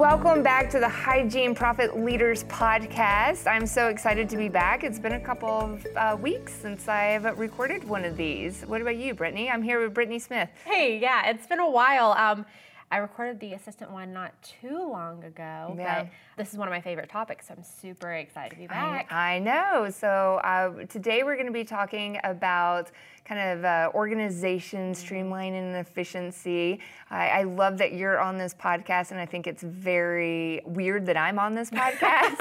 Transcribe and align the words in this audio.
Welcome 0.00 0.42
back 0.42 0.70
to 0.70 0.80
the 0.80 0.88
Hygiene 0.88 1.54
Profit 1.54 1.98
Leaders 1.98 2.44
podcast. 2.44 3.46
I'm 3.46 3.66
so 3.66 3.88
excited 3.88 4.30
to 4.30 4.38
be 4.38 4.48
back. 4.48 4.82
It's 4.82 4.98
been 4.98 5.12
a 5.12 5.20
couple 5.20 5.50
of 5.50 5.86
uh, 5.94 6.16
weeks 6.18 6.54
since 6.54 6.88
I've 6.88 7.24
recorded 7.38 7.84
one 7.84 8.06
of 8.06 8.16
these. 8.16 8.62
What 8.62 8.80
about 8.80 8.96
you, 8.96 9.12
Brittany? 9.12 9.50
I'm 9.50 9.62
here 9.62 9.78
with 9.78 9.92
Brittany 9.92 10.18
Smith. 10.18 10.48
Hey, 10.64 10.98
yeah, 10.98 11.28
it's 11.28 11.46
been 11.46 11.60
a 11.60 11.68
while. 11.68 12.12
Um, 12.12 12.46
I 12.90 12.96
recorded 12.96 13.40
the 13.40 13.52
assistant 13.52 13.90
one 13.90 14.10
not 14.14 14.32
too 14.42 14.90
long 14.90 15.22
ago, 15.22 15.76
Yeah. 15.78 16.04
but 16.04 16.10
this 16.38 16.50
is 16.50 16.58
one 16.58 16.66
of 16.66 16.72
my 16.72 16.80
favorite 16.80 17.10
topics, 17.10 17.48
so 17.48 17.54
I'm 17.58 17.62
super 17.62 18.10
excited 18.14 18.54
to 18.54 18.56
be 18.56 18.68
back. 18.68 19.12
I 19.12 19.38
know. 19.38 19.90
So 19.90 20.40
uh, 20.42 20.86
today 20.86 21.24
we're 21.24 21.36
going 21.36 21.46
to 21.46 21.52
be 21.52 21.64
talking 21.64 22.18
about 22.24 22.90
kind 23.30 23.58
of 23.58 23.64
uh, 23.64 23.90
organization, 23.94 24.92
streamlining, 24.92 25.62
and 25.62 25.76
efficiency. 25.76 26.80
I, 27.10 27.28
I 27.28 27.42
love 27.44 27.78
that 27.78 27.92
you're 27.92 28.18
on 28.18 28.38
this 28.38 28.52
podcast, 28.52 29.12
and 29.12 29.20
I 29.20 29.26
think 29.26 29.46
it's 29.46 29.62
very 29.62 30.60
weird 30.66 31.06
that 31.06 31.16
I'm 31.16 31.38
on 31.38 31.54
this 31.54 31.70
podcast. 31.82 32.40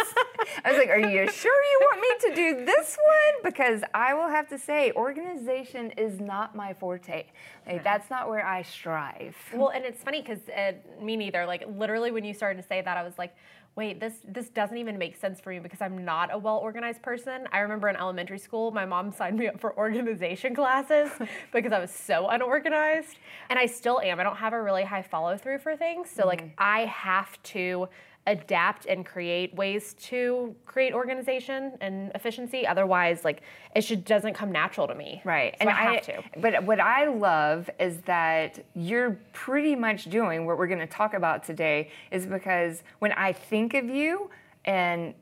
I 0.66 0.71
was 0.71 0.77
like, 0.80 0.89
"Are 0.89 0.97
you 0.99 1.31
sure 1.31 1.63
you 1.63 1.80
want 1.91 2.02
me 2.02 2.30
to 2.30 2.35
do 2.35 2.66
this 2.66 2.97
one?" 3.05 3.52
Because 3.52 3.83
I 3.94 4.16
will 4.16 4.30
have 4.30 4.49
to 4.49 4.57
say, 4.57 4.91
organization 4.94 5.91
is 5.91 6.20
not 6.20 6.55
my 6.55 6.73
forte. 6.73 7.25
Like, 7.67 7.83
that's 7.83 8.09
not 8.09 8.27
where 8.27 8.44
I 8.44 8.63
strive. 8.63 9.35
well, 9.53 9.69
and 9.69 9.85
it's 9.85 10.02
funny 10.02 10.21
because 10.21 10.39
uh, 10.49 10.71
me 11.03 11.17
neither. 11.17 11.45
Like 11.45 11.66
literally, 11.77 12.09
when 12.09 12.23
you 12.23 12.33
started 12.33 12.59
to 12.63 12.67
say 12.67 12.81
that, 12.81 12.97
I 12.97 13.03
was 13.03 13.13
like, 13.19 13.35
"Wait, 13.76 14.00
this 14.00 14.14
this 14.28 14.50
doesn't 14.50 14.78
even 14.78 14.98
make 14.98 15.16
sense 15.16 15.40
for 15.40 15.50
me 15.50 15.59
because 15.59 15.82
I'm 15.82 16.04
not 16.04 16.34
a 16.34 16.38
well 16.38 16.58
organized 16.58 17.02
person." 17.02 17.48
I 17.52 17.59
remember 17.59 17.90
in 17.90 17.95
elementary 17.95 18.40
school, 18.40 18.72
my 18.72 18.86
mom 18.86 19.12
signed 19.12 19.38
me 19.38 19.48
up 19.48 19.59
for 19.59 19.78
organization 19.78 20.55
classes 20.55 21.09
because 21.54 21.72
I 21.72 21.80
was 21.80 21.92
so 21.92 22.28
unorganized, 22.28 23.18
and 23.50 23.58
I 23.58 23.66
still 23.66 24.00
am. 24.02 24.20
I 24.20 24.23
don't 24.23 24.38
have 24.38 24.53
a 24.53 24.61
really 24.61 24.84
high 24.84 25.03
follow 25.03 25.38
through 25.38 25.59
for 25.59 25.76
things, 25.76 26.09
so 26.09 26.26
like 26.26 26.42
mm-hmm. 26.42 26.53
I 26.58 26.86
have 26.86 27.42
to 27.44 27.89
adapt 28.28 28.86
and 28.86 29.06
create 29.06 29.56
ways 29.56 29.94
to 29.95 30.56
create 30.66 30.94
organization 30.94 31.73
and 31.81 32.12
efficiency. 32.14 32.66
Otherwise, 32.67 33.23
like 33.23 33.42
it 33.76 33.81
just 33.81 34.06
doesn't 34.06 34.34
come 34.34 34.52
natural 34.52 34.88
to 34.88 34.94
me. 34.95 35.22
Right. 35.26 35.56
So 35.61 35.67
I 35.67 35.72
have 35.94 36.02
to. 36.03 36.23
But 36.39 36.64
what 36.64 36.80
I 36.80 37.08
love 37.08 37.70
is 37.80 37.98
that 38.02 38.64
you're 38.76 39.20
pretty 39.34 39.76
much 39.76 40.06
doing 40.06 40.45
what 40.45 40.58
we're 40.58 40.67
going 40.67 40.80
to 40.80 40.88
talk 40.88 41.14
about 41.14 41.44
today 41.44 41.89
is 42.11 42.26
because 42.26 42.84
when 43.00 43.11
I 43.14 43.34
think 43.34 43.73
of 43.73 43.86
you 43.86 44.30
and 44.66 45.14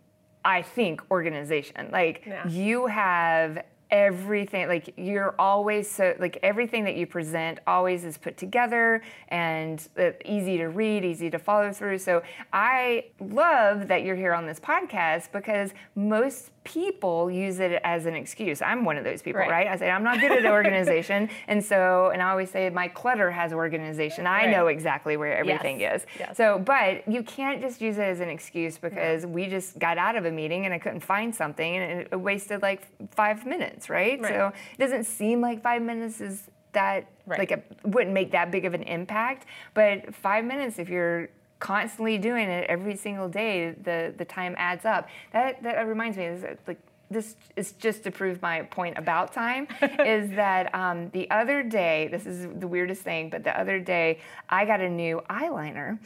I 0.43 0.61
think 0.61 1.01
organization, 1.11 1.89
like 1.91 2.23
Yeah. 2.25 2.47
you 2.47 2.87
have 2.87 3.63
everything 3.91 4.67
like 4.67 4.93
you're 4.97 5.35
always 5.39 5.89
so 5.89 6.15
like 6.19 6.37
everything 6.43 6.83
that 6.83 6.95
you 6.95 7.07
present 7.07 7.59
always 7.67 8.03
is 8.03 8.17
put 8.17 8.37
together 8.37 9.01
and 9.29 9.87
uh, 9.97 10.11
easy 10.25 10.57
to 10.57 10.67
read 10.67 11.05
easy 11.05 11.29
to 11.29 11.39
follow 11.39 11.71
through. 11.71 11.97
So 11.97 12.21
i 12.53 13.05
love 13.19 13.87
that 13.87 14.03
you're 14.03 14.15
here 14.15 14.33
on 14.33 14.45
this 14.45 14.59
podcast 14.59 15.31
because 15.31 15.73
most 15.95 16.51
people 16.67 17.31
use 17.31 17.59
it 17.61 17.79
as 17.85 18.05
an 18.05 18.13
excuse 18.13 18.61
i'm 18.61 18.83
one 18.83 18.97
of 18.97 19.05
those 19.05 19.21
people 19.21 19.39
Right. 19.39 19.49
right, 19.49 19.67
I 19.67 19.77
say 19.77 19.89
I'm 19.89 20.03
not 20.03 20.19
good 20.19 20.31
at 20.33 20.45
organization, 20.59 21.29
and 21.47 21.63
so, 21.63 22.09
and 22.13 22.21
I 22.21 22.29
always 22.31 22.49
say 22.51 22.69
my 22.69 22.87
clutter 22.87 23.29
has 23.31 23.53
organization. 23.53 24.25
I 24.27 24.41
Right. 24.45 24.49
know 24.49 24.67
exactly 24.67 25.15
where 25.15 25.37
everything 25.37 25.79
Yes. 25.79 26.01
is. 26.01 26.07
Yes. 26.19 26.37
So, 26.37 26.57
but 26.59 27.07
you 27.07 27.21
can't 27.23 27.61
just 27.61 27.79
use 27.81 27.97
it 27.97 28.01
as 28.03 28.19
an 28.19 28.29
excuse 28.29 28.77
because 28.77 29.25
we 29.25 29.45
just 29.47 29.77
got 29.79 29.97
out 29.97 30.15
of 30.15 30.25
a 30.25 30.31
meeting 30.31 30.65
and 30.65 30.73
I 30.73 30.79
couldn't 30.79 31.01
find 31.01 31.33
something, 31.33 31.75
and 31.77 32.01
it 32.11 32.19
wasted 32.19 32.61
like 32.61 32.81
five 33.11 33.45
minutes, 33.45 33.89
right? 33.89 34.19
Right. 34.19 34.29
So 34.33 34.51
it 34.73 34.79
doesn't 34.79 35.05
seem 35.05 35.39
like 35.39 35.61
five 35.61 35.81
minutes 35.81 36.19
is 36.19 36.49
that 36.73 37.05
like 37.27 37.51
it 37.51 37.63
wouldn't 37.83 38.13
make 38.13 38.31
that 38.31 38.51
big 38.51 38.65
of 38.65 38.73
an 38.73 38.83
impact, 38.83 39.45
but 39.73 40.13
five 40.15 40.43
minutes 40.45 40.79
if 40.79 40.89
you're 40.89 41.29
constantly 41.59 42.17
doing 42.17 42.49
it 42.49 42.69
every 42.69 42.95
single 42.95 43.29
day, 43.29 43.71
the 43.71 44.13
the 44.17 44.25
time 44.25 44.55
adds 44.57 44.85
up. 44.85 45.07
That 45.33 45.63
that 45.63 45.87
reminds 45.87 46.17
me, 46.17 46.25
is 46.25 46.43
like 46.67 46.79
this 47.09 47.35
is 47.55 47.71
just 47.73 48.03
to 48.03 48.11
prove 48.11 48.41
my 48.41 48.63
point 48.63 48.97
about 48.97 49.33
time. 49.33 49.67
is 49.81 50.29
that 50.31 50.73
um, 50.75 51.09
the 51.11 51.29
other 51.31 51.63
day? 51.63 52.09
This 52.11 52.25
is 52.25 52.47
the 52.59 52.67
weirdest 52.67 53.01
thing, 53.01 53.29
but 53.29 53.43
the 53.43 53.57
other 53.57 53.79
day 53.79 54.19
I 54.49 54.65
got 54.65 54.81
a 54.81 54.89
new 54.89 55.21
eyeliner, 55.29 55.99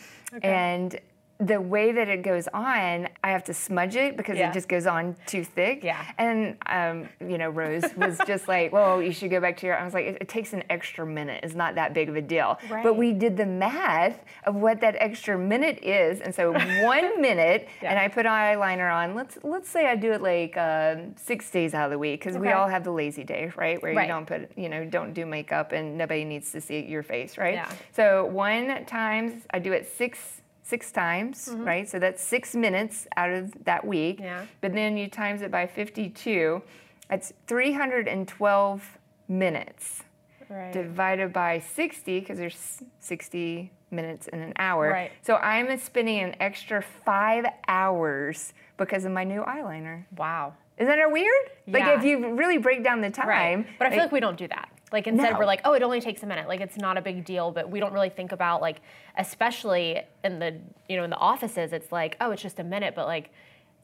and 0.44 1.00
the 1.41 1.59
way 1.59 1.91
that 1.91 2.07
it 2.07 2.22
goes 2.22 2.47
on, 2.53 3.09
I 3.24 3.31
have 3.31 3.44
to 3.46 3.53
smudge 3.53 3.96
it 3.96 4.16
because 4.16 4.38
Yeah. 4.38 4.50
it 4.50 4.53
just 4.53 4.68
goes 4.69 4.85
on 4.85 5.16
too 5.25 5.44
thick. 5.44 5.84
Yeah. 5.84 6.03
And 6.19 6.56
um, 6.68 7.09
you 7.19 7.38
know, 7.38 7.50
Rose 7.50 7.84
was 7.97 8.19
just 8.28 8.47
like, 8.47 8.72
"Well, 8.72 9.02
you 9.02 9.12
should 9.12 9.31
go 9.31 9.40
back 9.40 9.57
to 9.57 9.66
your." 9.66 9.78
I 9.78 9.84
was 9.84 9.94
like, 9.94 10.06
"It, 10.06 10.18
it 10.22 10.29
takes 10.29 10.53
an 10.53 10.63
extra 10.69 11.06
minute. 11.06 11.44
It's 11.44 11.56
not 11.56 11.75
that 11.75 11.94
big 11.94 12.09
of 12.09 12.16
a 12.16 12.22
deal." 12.22 12.59
Right. 12.69 12.84
But 12.84 12.96
we 12.96 13.12
did 13.13 13.38
the 13.38 13.46
math 13.46 14.24
of 14.46 14.56
what 14.56 14.81
that 14.81 14.96
extra 15.00 15.38
minute 15.38 15.79
is, 15.84 16.22
and 16.22 16.34
so 16.34 16.52
one 16.85 17.22
minute, 17.29 17.68
and 17.81 17.97
I 17.97 18.08
put 18.08 18.25
eyeliner 18.25 18.94
on. 18.94 19.16
Let's 19.16 19.40
let's 19.44 19.68
say 19.69 19.88
I 19.88 19.96
do 19.96 20.12
it 20.12 20.22
like 20.22 20.56
um, 20.58 21.16
six 21.18 21.50
days 21.50 21.73
out 21.73 21.85
of 21.85 21.91
the 21.91 21.97
week 22.00 22.19
because 22.23 22.38
we 22.38 22.50
all 22.52 22.68
have 22.68 22.84
the 22.84 22.91
lazy 22.91 23.23
day, 23.23 23.52
right? 23.56 23.81
Where 23.81 23.91
you 24.00 24.08
don't 24.08 24.25
put, 24.28 24.56
you 24.58 24.69
know, 24.69 24.85
don't 24.85 25.13
do 25.13 25.25
makeup 25.25 25.72
and 25.72 25.97
nobody 25.97 26.23
needs 26.23 26.52
to 26.52 26.62
see 26.62 26.81
your 26.85 27.03
face, 27.03 27.38
right? 27.38 27.56
Yeah. 27.56 27.72
So 27.94 28.25
one 28.25 28.85
times 28.85 29.44
I 29.52 29.59
do 29.59 29.72
it 29.73 29.88
six 29.97 30.41
six 30.64 30.92
times, 30.92 31.50
Mm-hmm. 31.50 31.64
right? 31.66 31.90
So 31.90 32.00
that's 32.00 32.22
six 32.24 32.56
minutes 32.56 33.08
out 33.18 33.32
of 33.32 33.52
that 33.66 33.86
week. 33.86 34.20
Yeah. 34.20 34.46
But 34.62 34.74
then 34.74 34.98
you 34.98 35.08
times 35.10 35.42
it 35.42 35.52
by 35.52 35.68
52, 35.68 36.62
that's 37.10 37.34
312 37.48 38.98
minutes 39.28 40.04
Right. 40.50 40.74
divided 40.74 41.32
by 41.32 41.60
60 41.60 42.20
because 42.20 42.38
there's 42.38 42.82
60 43.00 43.72
minutes 43.90 44.28
in 44.28 44.42
an 44.42 44.52
hour. 44.58 44.90
Right. 44.90 45.12
So 45.22 45.36
I'm 45.38 45.78
spending 45.80 46.20
an 46.20 46.36
extra 46.42 46.82
five 47.06 47.46
hours 47.70 48.54
because 48.78 49.06
of 49.06 49.12
my 49.14 49.24
new 49.24 49.44
eyeliner. 49.44 50.04
wow. 50.18 50.54
Isn't 50.78 50.96
that 50.98 51.12
weird? 51.12 51.30
Yeah. 51.68 51.78
Like 51.78 52.00
if 52.00 52.04
you 52.04 52.34
really 52.36 52.58
break 52.58 52.84
down 52.84 53.02
the 53.02 53.12
time. 53.12 53.28
Right. 53.28 53.68
But 53.78 53.88
I 53.88 53.90
feel 53.92 54.00
like 54.00 54.12
we 54.12 54.20
don't 54.20 54.38
do 54.38 54.48
that. 54.48 54.71
Like 54.91 55.07
instead 55.07 55.34
No. 55.34 55.40
we're 55.40 55.46
like, 55.46 55.62
oh, 55.66 55.74
it 55.74 55.84
only 55.84 56.02
takes 56.02 56.24
a 56.24 56.25
minute. 56.25 56.47
Like 56.47 56.59
it's 56.59 56.78
not 56.78 56.97
a 56.97 57.02
big 57.02 57.24
deal, 57.25 57.52
but 57.52 57.69
we 57.69 57.79
don't 57.79 57.94
really 57.94 58.09
think 58.09 58.31
about 58.31 58.62
like, 58.62 58.81
especially 59.18 60.02
in 60.24 60.40
the 60.40 60.57
you 60.90 60.97
know 60.97 61.03
in 61.03 61.09
the 61.09 61.18
offices, 61.18 61.74
it's 61.74 61.91
like, 61.91 62.18
oh, 62.22 62.31
it's 62.31 62.41
just 62.41 62.59
a 62.59 62.63
minute, 62.63 62.94
but 62.96 63.06
like 63.06 63.29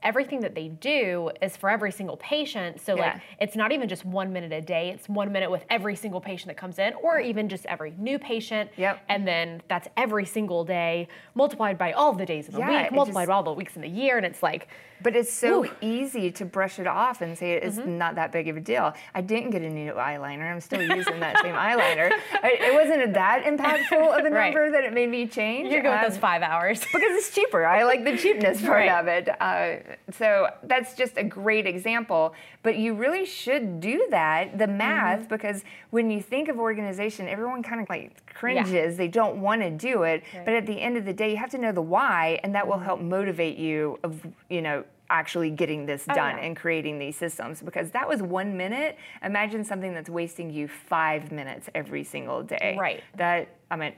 everything 0.04 0.40
that 0.42 0.56
they 0.56 0.68
do 0.68 1.30
is 1.42 1.58
for 1.58 1.70
every 1.70 1.92
single 1.92 2.18
patient. 2.18 2.80
So 2.82 2.96
like 2.96 3.16
it's 3.40 3.56
not 3.56 3.72
even 3.72 3.90
just 3.90 4.06
one 4.06 4.32
minute 4.32 4.52
a 4.54 4.62
day. 4.62 4.90
It's 4.90 5.10
one 5.10 5.32
minute 5.32 5.50
with 5.52 5.66
every 5.70 5.96
single 5.96 6.22
patient 6.22 6.48
that 6.48 6.58
comes 6.58 6.80
in, 6.80 6.94
or 7.02 7.20
even 7.20 7.50
just 7.50 7.66
every 7.66 7.94
new 7.98 8.20
patient. 8.20 8.70
Yep. 8.78 9.00
And 9.10 9.28
then 9.28 9.62
that's 9.68 9.88
every 9.98 10.26
single 10.26 10.64
day 10.64 11.08
multiplied 11.36 11.78
by 11.78 11.92
all 11.94 12.14
the 12.14 12.26
days 12.26 12.48
of 12.48 12.54
the 12.54 12.60
Yeah, 12.60 12.84
week, 12.84 12.92
multiplied 12.92 13.24
just- 13.24 13.30
by 13.30 13.34
all 13.34 13.44
the 13.44 13.54
weeks 13.54 13.76
in 13.76 13.82
the 13.82 13.88
year, 13.90 14.18
and 14.18 14.26
it's 14.26 14.44
like. 14.44 14.68
But 15.00 15.16
it's 15.16 15.32
so 15.32 15.62
Whew. 15.62 15.72
easy 15.80 16.32
to 16.32 16.44
brush 16.46 16.80
it 16.80 16.88
off 16.88 17.22
and 17.22 17.38
say 17.38 17.52
it's 17.52 17.78
Mm-hmm. 17.78 18.00
not 18.00 18.16
that 18.16 18.32
big 18.32 18.48
of 18.48 18.58
a 18.58 18.60
deal. 18.60 18.96
I 19.14 19.22
didn't 19.22 19.52
get 19.52 19.62
a 19.62 19.70
new 19.70 19.94
eyeliner. 19.94 20.52
I'm 20.52 20.60
still 20.60 20.82
using 20.98 21.20
that 21.20 21.38
same 21.44 21.54
eyeliner. 21.54 22.12
I- 22.42 22.58
It 22.60 22.74
wasn't 22.74 23.14
that 23.14 23.44
impactful 23.44 24.18
of 24.20 24.26
a 24.26 24.30
Right. 24.32 24.46
number 24.52 24.72
that 24.72 24.84
it 24.84 24.94
made 24.94 25.10
me 25.10 25.28
change. 25.28 25.72
You're 25.72 25.84
good 25.84 25.90
with 25.90 26.00
Um, 26.04 26.10
those 26.10 26.18
five 26.18 26.42
hours. 26.42 26.80
because 26.80 27.12
it's 27.16 27.30
cheaper. 27.30 27.64
I 27.64 27.84
like 27.84 28.06
the 28.06 28.18
cheapness 28.18 28.60
part 28.66 28.88
Right. 28.88 28.90
of 28.90 29.08
it. 29.08 29.30
Uh, 29.40 29.87
so 30.12 30.48
that's 30.64 30.96
just 30.96 31.18
a 31.18 31.24
great 31.24 31.66
example. 31.68 32.34
But 32.64 32.78
you 32.78 32.94
really 32.94 33.26
should 33.26 33.80
do 33.80 34.08
that, 34.12 34.58
the 34.58 34.68
math, 34.68 35.20
Mm-hmm. 35.22 35.28
because 35.30 35.64
when 35.92 36.10
you 36.12 36.22
think 36.22 36.50
of 36.50 36.60
organization, 36.60 37.28
everyone 37.28 37.64
kind 37.64 37.82
of 37.82 37.90
like 37.90 38.26
cringes. 38.34 38.98
They 38.98 39.08
don't 39.08 39.42
want 39.42 39.62
to 39.62 39.70
do 39.70 40.04
it. 40.04 40.24
But 40.46 40.54
at 40.54 40.66
the 40.66 40.80
end 40.82 40.98
of 40.98 41.06
the 41.06 41.14
day, 41.14 41.32
you 41.32 41.38
have 41.38 41.50
to 41.52 41.58
know 41.58 41.72
the 41.72 41.82
why, 41.82 42.40
and 42.44 42.54
that 42.56 42.68
will 42.68 42.80
help 42.80 43.00
motivate 43.02 43.58
you 43.58 43.98
of, 44.04 44.26
you 44.50 44.62
know, 44.62 44.84
actually 45.10 45.50
getting 45.50 45.86
this 45.86 46.04
done 46.06 46.18
Mm-hmm. 46.18 46.38
Oh, 46.38 46.42
yeah. 46.42 46.46
and 46.48 46.56
creating 46.58 47.00
these 47.00 47.16
systems 47.16 47.62
because 47.62 47.92
that 47.92 48.10
was 48.10 48.22
one 48.22 48.58
minute 48.58 48.98
imagine 49.24 49.64
something 49.64 49.94
that's 49.94 50.10
wasting 50.10 50.50
you 50.52 50.68
five 50.68 51.32
minutes 51.32 51.70
every 51.74 52.04
single 52.04 52.44
day 52.44 52.76
Right. 52.78 53.02
that 53.16 53.48
I 53.72 53.78
mean, 53.78 53.94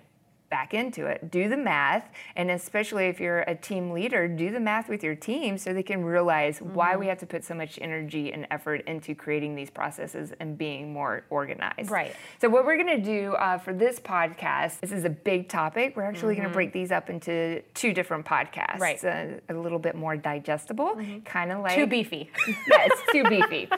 back 0.49 0.73
into 0.73 1.05
it. 1.05 1.29
Do 1.31 1.47
the 1.49 1.57
math, 1.57 2.09
and 2.35 2.49
especially 2.51 3.05
if 3.07 3.19
you're 3.19 3.41
a 3.41 3.55
team 3.55 3.91
leader, 3.91 4.27
do 4.27 4.51
the 4.51 4.59
math 4.59 4.89
with 4.89 5.03
your 5.03 5.15
team 5.15 5.57
so 5.57 5.73
they 5.73 5.83
can 5.83 6.03
realize 6.03 6.59
why 6.59 6.89
Mm-hmm. 6.89 6.99
we 7.01 7.07
have 7.07 7.19
to 7.19 7.25
put 7.27 7.43
so 7.43 7.53
much 7.53 7.77
energy 7.81 8.33
and 8.33 8.47
effort 8.49 8.81
into 8.87 9.13
creating 9.13 9.53
these 9.55 9.69
processes 9.69 10.33
and 10.39 10.57
being 10.57 10.91
more 10.91 11.23
organized. 11.29 11.91
Right. 11.91 12.15
So 12.41 12.49
what 12.49 12.65
we're 12.65 12.77
going 12.83 12.97
to 12.97 13.03
do 13.03 13.33
uh, 13.35 13.59
for 13.59 13.73
this 13.73 13.99
podcast, 13.99 14.79
this 14.79 14.91
is 14.91 15.05
a 15.05 15.09
big 15.09 15.49
topic. 15.49 15.95
We're 15.95 16.03
actually 16.03 16.35
going 16.35 16.47
to 16.47 16.53
break 16.53 16.73
these 16.73 16.91
up 16.91 17.09
into 17.11 17.61
two 17.75 17.93
different 17.93 18.25
podcasts. 18.25 18.79
Mm-hmm. 18.79 18.81
Right. 18.81 19.01
Mm-hmm. 19.01 19.53
Uh, 19.53 19.55
a 19.55 19.61
little 19.61 19.77
bit 19.79 19.95
more 19.95 20.17
digestible, 20.17 20.99
kind 21.25 21.51
of 21.51 21.59
like 21.61 21.75
Too 21.75 21.85
beefy. 21.87 22.31
yeah, 22.47 22.87
it's 22.89 23.01
too 23.11 23.23
beefy. 23.29 23.69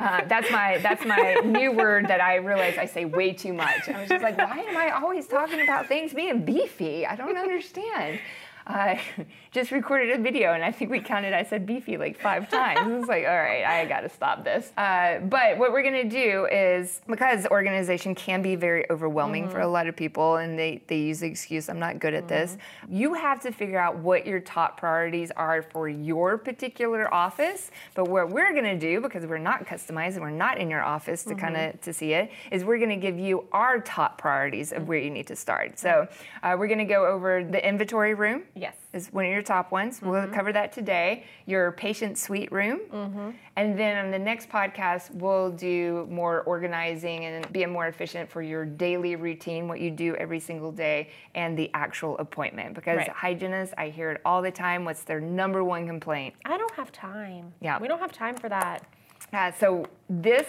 Uh, 0.00 0.22
that's 0.28 0.50
my 0.50 0.78
that's 0.78 1.04
my 1.04 1.34
new 1.44 1.72
word 1.72 2.06
that 2.08 2.20
I 2.20 2.36
realize 2.36 2.78
I 2.78 2.86
say 2.86 3.04
way 3.04 3.32
too 3.32 3.52
much. 3.52 3.88
I 3.88 4.00
was 4.00 4.08
just 4.08 4.22
like, 4.22 4.38
why 4.38 4.58
am 4.58 4.76
I 4.76 4.90
always 4.90 5.26
talking 5.26 5.60
about 5.62 5.86
things 5.88 6.11
being 6.12 6.44
beefy? 6.44 7.06
I 7.06 7.16
don't 7.16 7.36
understand. 7.36 8.20
uh, 8.66 8.96
just 9.52 9.70
recorded 9.70 10.18
a 10.18 10.22
video, 10.22 10.52
and 10.52 10.64
I 10.64 10.72
think 10.72 10.90
we 10.90 11.00
counted. 11.00 11.32
I 11.32 11.42
said 11.42 11.66
beefy 11.66 11.96
like 11.96 12.18
five 12.18 12.48
times. 12.48 13.00
It's 13.00 13.08
like, 13.08 13.24
all 13.24 13.36
right, 13.36 13.64
I 13.64 13.84
got 13.86 14.00
to 14.00 14.08
stop 14.08 14.44
this. 14.44 14.72
Uh, 14.76 15.20
but 15.20 15.58
what 15.58 15.72
we're 15.72 15.82
gonna 15.82 16.08
do 16.08 16.46
is 16.50 17.00
because 17.06 17.46
organization 17.46 18.14
can 18.14 18.42
be 18.42 18.56
very 18.56 18.88
overwhelming 18.90 19.44
mm-hmm. 19.44 19.52
for 19.52 19.60
a 19.60 19.68
lot 19.68 19.86
of 19.86 19.96
people, 19.96 20.36
and 20.36 20.58
they 20.58 20.82
they 20.86 20.98
use 20.98 21.20
the 21.20 21.26
excuse, 21.26 21.68
"I'm 21.68 21.78
not 21.78 21.98
good 21.98 22.14
at 22.14 22.24
mm-hmm. 22.24 22.28
this." 22.28 22.58
You 22.88 23.14
have 23.14 23.40
to 23.42 23.52
figure 23.52 23.78
out 23.78 23.98
what 23.98 24.26
your 24.26 24.40
top 24.40 24.78
priorities 24.78 25.30
are 25.32 25.62
for 25.62 25.88
your 25.88 26.38
particular 26.38 27.12
office. 27.12 27.70
But 27.94 28.08
what 28.08 28.30
we're 28.30 28.54
gonna 28.54 28.78
do, 28.78 29.00
because 29.00 29.26
we're 29.26 29.38
not 29.38 29.66
customized 29.66 30.14
and 30.14 30.20
we're 30.20 30.30
not 30.30 30.58
in 30.58 30.70
your 30.70 30.82
office 30.82 31.24
to 31.24 31.30
mm-hmm. 31.30 31.38
kind 31.38 31.56
of 31.56 31.80
to 31.82 31.92
see 31.92 32.12
it, 32.12 32.30
is 32.50 32.64
we're 32.64 32.78
gonna 32.78 32.96
give 32.96 33.18
you 33.18 33.46
our 33.52 33.80
top 33.80 34.18
priorities 34.18 34.72
of 34.72 34.88
where 34.88 34.98
you 34.98 35.10
need 35.10 35.26
to 35.26 35.36
start. 35.36 35.78
So 35.78 36.08
uh, 36.42 36.56
we're 36.58 36.68
gonna 36.68 36.84
go 36.84 37.06
over 37.06 37.44
the 37.44 37.66
inventory 37.66 38.14
room. 38.14 38.44
Yes 38.54 38.76
is 38.92 39.12
one 39.12 39.24
of 39.24 39.30
your 39.30 39.42
top 39.42 39.72
ones. 39.72 39.96
Mm-hmm. 39.96 40.10
We'll 40.10 40.28
cover 40.28 40.52
that 40.52 40.72
today. 40.72 41.24
Your 41.46 41.72
patient 41.72 42.18
suite 42.18 42.52
room. 42.52 42.80
Mm-hmm. 42.92 43.30
And 43.56 43.78
then 43.78 44.04
on 44.04 44.10
the 44.10 44.18
next 44.18 44.48
podcast, 44.48 45.14
we'll 45.14 45.50
do 45.50 46.06
more 46.10 46.42
organizing 46.42 47.24
and 47.24 47.50
being 47.52 47.70
more 47.70 47.86
efficient 47.86 48.30
for 48.30 48.42
your 48.42 48.64
daily 48.64 49.16
routine, 49.16 49.68
what 49.68 49.80
you 49.80 49.90
do 49.90 50.14
every 50.16 50.40
single 50.40 50.72
day, 50.72 51.10
and 51.34 51.58
the 51.58 51.70
actual 51.74 52.16
appointment. 52.18 52.74
Because 52.74 52.98
right. 52.98 53.08
hygienists, 53.08 53.74
I 53.78 53.88
hear 53.88 54.10
it 54.10 54.20
all 54.24 54.42
the 54.42 54.50
time. 54.50 54.84
What's 54.84 55.04
their 55.04 55.20
number 55.20 55.64
one 55.64 55.86
complaint? 55.86 56.34
I 56.44 56.56
don't 56.58 56.74
have 56.74 56.92
time. 56.92 57.52
Yeah. 57.60 57.78
We 57.78 57.88
don't 57.88 58.00
have 58.00 58.12
time 58.12 58.36
for 58.36 58.48
that. 58.48 58.86
Uh, 59.32 59.50
so 59.52 59.86
this 60.10 60.46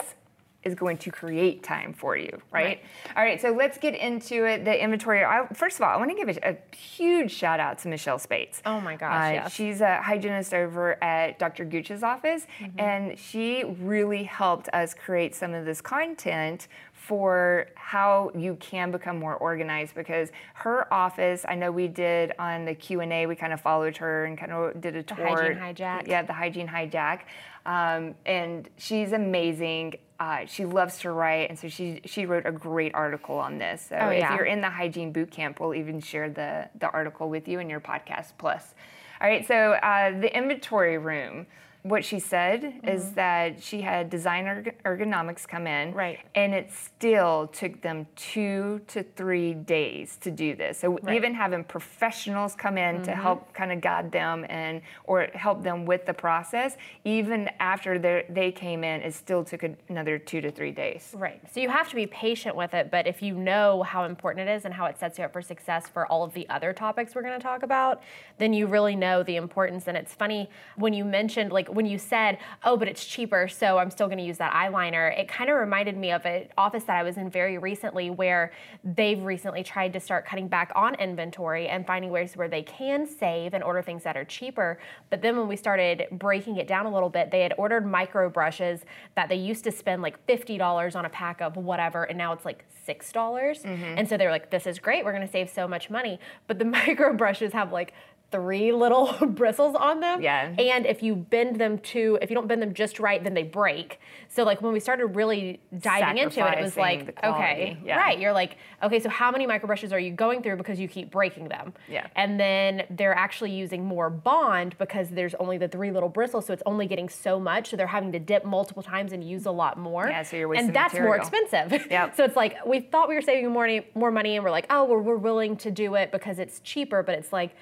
is 0.63 0.75
going 0.75 0.97
to 0.97 1.11
create 1.11 1.63
time 1.63 1.93
for 1.93 2.15
you, 2.15 2.29
right? 2.51 2.65
right? 2.65 2.81
All 3.15 3.23
right, 3.23 3.41
so 3.41 3.51
let's 3.51 3.77
get 3.77 3.95
into 3.95 4.45
it. 4.45 4.65
The 4.65 4.81
inventory. 4.81 5.23
I, 5.23 5.47
first 5.53 5.77
of 5.77 5.83
all, 5.83 5.89
I 5.89 5.97
want 5.97 6.11
to 6.11 6.15
give 6.15 6.37
a, 6.37 6.49
a, 6.51 6.75
huge 6.75 7.31
shout 7.31 7.59
out 7.59 7.77
to 7.79 7.87
Michelle 7.87 8.19
Spates. 8.19 8.61
Oh 8.65 8.79
my 8.79 8.95
gosh, 8.95 9.29
uh, 9.29 9.33
yes. 9.33 9.53
She's 9.53 9.81
a 9.81 10.01
hygienist 10.01 10.53
over 10.53 11.03
at 11.03 11.39
Dr. 11.39 11.65
Gooch's 11.65 12.03
office, 12.03 12.47
mm-hmm. 12.59 12.79
and 12.79 13.19
she 13.19 13.63
really 13.81 14.23
helped 14.23 14.69
us 14.73 14.93
create 14.93 15.35
some 15.35 15.53
of 15.53 15.65
this 15.65 15.81
content 15.81 16.67
for 17.03 17.67
how 17.75 18.31
you 18.33 18.55
can 18.61 18.89
become 18.89 19.19
more 19.19 19.35
organized 19.35 19.93
because 19.93 20.29
her 20.53 20.91
office 20.93 21.43
i 21.49 21.53
know 21.53 21.69
we 21.69 21.85
did 21.85 22.31
on 22.39 22.63
the 22.63 22.73
q&a 22.73 23.25
we 23.25 23.35
kind 23.35 23.51
of 23.51 23.59
followed 23.59 23.97
her 23.97 24.23
and 24.23 24.37
kind 24.37 24.53
of 24.53 24.79
did 24.79 24.95
a 24.95 25.03
tour 25.03 25.17
the 25.17 25.35
hygiene 25.35 25.57
hijack 25.57 26.07
yeah 26.07 26.21
the 26.21 26.31
hygiene 26.31 26.67
hijack 26.67 27.21
um, 27.65 28.15
and 28.25 28.69
she's 28.77 29.11
amazing 29.11 29.95
uh, 30.23 30.45
she 30.45 30.63
loves 30.63 30.99
to 30.99 31.11
write, 31.11 31.49
and 31.49 31.59
so 31.59 31.67
she 31.67 31.99
she 32.05 32.25
wrote 32.25 32.45
a 32.45 32.51
great 32.51 32.95
article 32.95 33.37
on 33.37 33.57
this. 33.57 33.87
So 33.89 33.97
oh, 33.99 34.09
yeah. 34.09 34.31
if 34.31 34.37
you're 34.37 34.45
in 34.45 34.61
the 34.61 34.69
hygiene 34.69 35.11
boot 35.11 35.31
camp, 35.31 35.59
we'll 35.59 35.75
even 35.75 35.99
share 35.99 36.29
the 36.29 36.69
the 36.79 36.89
article 36.91 37.27
with 37.29 37.49
you 37.49 37.59
in 37.59 37.69
your 37.69 37.81
podcast 37.81 38.31
plus. 38.37 38.73
All 39.19 39.27
right, 39.27 39.45
so 39.45 39.73
uh, 39.73 40.17
the 40.17 40.33
inventory 40.35 40.97
room 40.97 41.45
what 41.83 42.05
she 42.05 42.17
said 42.17 42.61
mm-hmm. 42.61 42.87
is 42.87 43.11
that 43.11 43.61
she 43.61 43.81
had 43.81 44.09
design 44.09 44.71
ergonomics 44.85 45.45
come 45.45 45.67
in, 45.67 45.93
right. 45.93 46.17
and 46.33 46.53
it 46.53 46.71
still 46.71 47.47
took 47.47 47.81
them 47.81 48.07
two 48.15 48.81
to 48.87 49.03
three 49.03 49.53
days 49.53 50.17
to 50.21 50.31
do 50.31 50.55
this. 50.55 50.79
So 50.79 50.97
right. 51.03 51.15
even 51.15 51.33
having 51.33 51.65
professionals 51.65 52.55
come 52.55 52.77
in 52.77 52.95
mm-hmm. 52.95 53.03
to 53.03 53.15
help 53.15 53.53
kind 53.53 53.73
of 53.73 53.81
guide 53.81 54.13
them 54.13 54.45
and 54.47 54.81
or 55.03 55.27
help 55.33 55.61
them 55.61 55.85
with 55.85 56.05
the 56.05 56.13
process, 56.13 56.77
even 57.03 57.49
after 57.59 57.99
they 58.29 58.51
came 58.53 58.85
in, 58.85 59.01
it 59.01 59.13
still 59.13 59.43
took 59.43 59.63
another 59.89 60.17
two 60.17 60.39
to 60.39 60.51
three 60.51 60.71
days. 60.71 61.11
Right. 61.13 61.41
So 61.53 61.59
you 61.59 61.69
have 61.69 61.89
to 61.89 61.95
be 61.95 62.07
patient 62.07 62.55
with 62.55 62.73
it, 62.73 62.91
but 62.91 63.07
if 63.07 63.21
you 63.21 63.35
know 63.35 63.83
how 63.83 64.05
important 64.05 64.47
it 64.47 64.53
is 64.53 64.63
and 64.63 64.73
how 64.73 64.85
it 64.85 64.97
sets 64.97 65.19
you 65.19 65.25
up 65.25 65.33
for 65.33 65.41
success 65.41 65.89
for 65.89 66.07
all 66.07 66.23
of 66.23 66.33
the 66.33 66.47
other 66.47 66.71
topics 66.71 67.13
we're 67.13 67.23
going 67.23 67.37
to 67.37 67.43
talk 67.43 67.63
about, 67.63 68.01
then 68.37 68.53
you 68.53 68.67
really 68.67 68.95
know 68.95 69.21
the 69.23 69.35
importance. 69.35 69.87
And 69.87 69.97
it's 69.97 70.13
funny 70.13 70.49
when 70.77 70.93
you 70.93 71.03
mentioned 71.03 71.51
like 71.51 71.72
when 71.73 71.85
you 71.85 71.97
said, 71.97 72.37
oh, 72.63 72.77
but 72.77 72.87
it's 72.87 73.05
cheaper, 73.05 73.47
so 73.47 73.77
I'm 73.77 73.91
still 73.91 74.07
going 74.07 74.17
to 74.19 74.23
use 74.23 74.37
that 74.37 74.53
eyeliner, 74.53 75.17
it 75.17 75.27
kind 75.27 75.49
of 75.49 75.57
reminded 75.57 75.97
me 75.97 76.11
of 76.11 76.25
an 76.25 76.47
office 76.57 76.83
that 76.85 76.95
I 76.95 77.03
was 77.03 77.17
in 77.17 77.29
very 77.29 77.57
recently 77.57 78.09
where 78.09 78.51
they've 78.83 79.21
recently 79.21 79.63
tried 79.63 79.93
to 79.93 79.99
start 79.99 80.25
cutting 80.25 80.47
back 80.47 80.71
on 80.75 80.95
inventory 80.95 81.67
and 81.67 81.85
finding 81.85 82.11
ways 82.11 82.35
where 82.35 82.47
they 82.47 82.63
can 82.63 83.05
save 83.05 83.53
and 83.53 83.63
order 83.63 83.81
things 83.81 84.03
that 84.03 84.15
are 84.15 84.25
cheaper. 84.25 84.79
But 85.09 85.21
then 85.21 85.37
when 85.37 85.47
we 85.47 85.55
started 85.55 86.07
breaking 86.11 86.57
it 86.57 86.67
down 86.67 86.85
a 86.85 86.93
little 86.93 87.09
bit, 87.09 87.31
they 87.31 87.41
had 87.41 87.53
ordered 87.57 87.85
micro 87.85 88.29
brushes 88.29 88.81
that 89.15 89.29
they 89.29 89.35
used 89.35 89.63
to 89.65 89.71
spend 89.71 90.01
like 90.01 90.25
$50 90.27 90.95
on 90.95 91.05
a 91.05 91.09
pack 91.09 91.41
of 91.41 91.55
whatever, 91.57 92.03
and 92.03 92.17
now 92.17 92.33
it's 92.33 92.45
like 92.45 92.65
6. 92.85 93.11
dollars 93.11 93.63
mm 93.63 93.77
hmm 93.77 93.83
And 93.97 94.07
so 94.07 94.17
they 94.17 94.25
were 94.25 94.31
like, 94.31 94.49
this 94.49 94.67
is 94.67 94.79
great, 94.79 95.05
we're 95.05 95.13
going 95.13 95.25
to 95.25 95.31
save 95.31 95.49
so 95.49 95.67
much 95.67 95.89
money. 95.89 96.19
But 96.47 96.59
the 96.59 96.65
micro 96.77 97.13
brushes 97.13 97.53
have 97.53 97.71
like 97.71 97.93
three 98.33 98.71
little 98.71 99.13
bristles 99.27 99.75
on 99.75 99.99
them. 99.99 100.19
Yeah. 100.21 100.53
And 100.57 100.87
if 100.87 101.03
you 101.03 101.15
bend 101.15 101.59
them 101.61 101.77
to, 101.79 102.17
if 102.19 102.31
you 102.31 102.35
don't 102.35 102.47
bend 102.47 102.63
them 102.63 102.73
just 102.73 102.99
right, 102.99 103.23
then 103.23 103.35
they 103.35 103.43
break. 103.43 103.99
So 104.27 104.43
like 104.43 104.59
when 104.63 104.73
we 104.73 104.79
started 104.79 105.05
really 105.07 105.59
diving 105.77 106.17
into 106.17 106.45
it, 106.45 106.57
it 106.57 106.63
was 106.63 106.75
like, 106.75 107.15
okay, 107.23 107.77
yeah. 107.85 107.97
right. 107.97 108.17
You're 108.17 108.33
like, 108.33 108.57
okay, 108.81 108.99
so 108.99 109.07
how 109.07 109.29
many 109.29 109.45
micro 109.45 109.67
brushes 109.67 109.93
are 109.93 109.99
you 109.99 110.11
going 110.11 110.41
through 110.41 110.55
because 110.57 110.79
you 110.79 110.87
keep 110.87 111.11
breaking 111.11 111.47
them? 111.47 111.73
Yeah. 111.87 112.07
And 112.15 112.39
then 112.39 112.83
they're 112.89 113.13
actually 113.15 113.51
using 113.51 113.85
more 113.85 114.09
bond 114.09 114.75
because 114.79 115.09
there's 115.09 115.35
only 115.35 115.59
the 115.59 115.67
three 115.67 115.91
little 115.91 116.09
bristles, 116.09 116.47
so 116.47 116.53
it's 116.53 116.63
only 116.65 116.87
getting 116.87 117.07
so 117.07 117.39
much. 117.39 117.69
So 117.69 117.77
they're 117.77 117.85
having 117.85 118.11
to 118.13 118.19
dip 118.19 118.45
multiple 118.45 118.81
times 118.81 119.13
and 119.13 119.23
use 119.23 119.45
a 119.45 119.51
lot 119.51 119.77
more. 119.77 120.07
Yeah, 120.09 120.23
so 120.23 120.37
you're 120.37 120.47
wasting 120.47 120.67
And 120.69 120.75
that's 120.75 120.93
material. 120.93 121.09
more 121.09 121.17
expensive. 121.17 121.87
Yeah. 121.93 122.11
so 122.13 122.23
it's 122.23 122.35
like 122.35 122.55
we 122.65 122.79
thought 122.79 123.07
we 123.07 123.13
were 123.13 123.21
saving 123.21 123.51
more 123.51 123.63
money, 123.65 123.85
more 123.93 124.09
money, 124.09 124.35
and 124.35 124.43
we're 124.43 124.49
like, 124.49 124.65
oh, 124.71 124.85
well, 124.85 124.99
we're 124.99 125.17
willing 125.17 125.55
to 125.57 125.69
do 125.69 125.93
it 125.93 126.11
because 126.11 126.39
it's 126.39 126.59
cheaper, 126.61 127.03
but 127.03 127.13
it's 127.19 127.31
like 127.31 127.55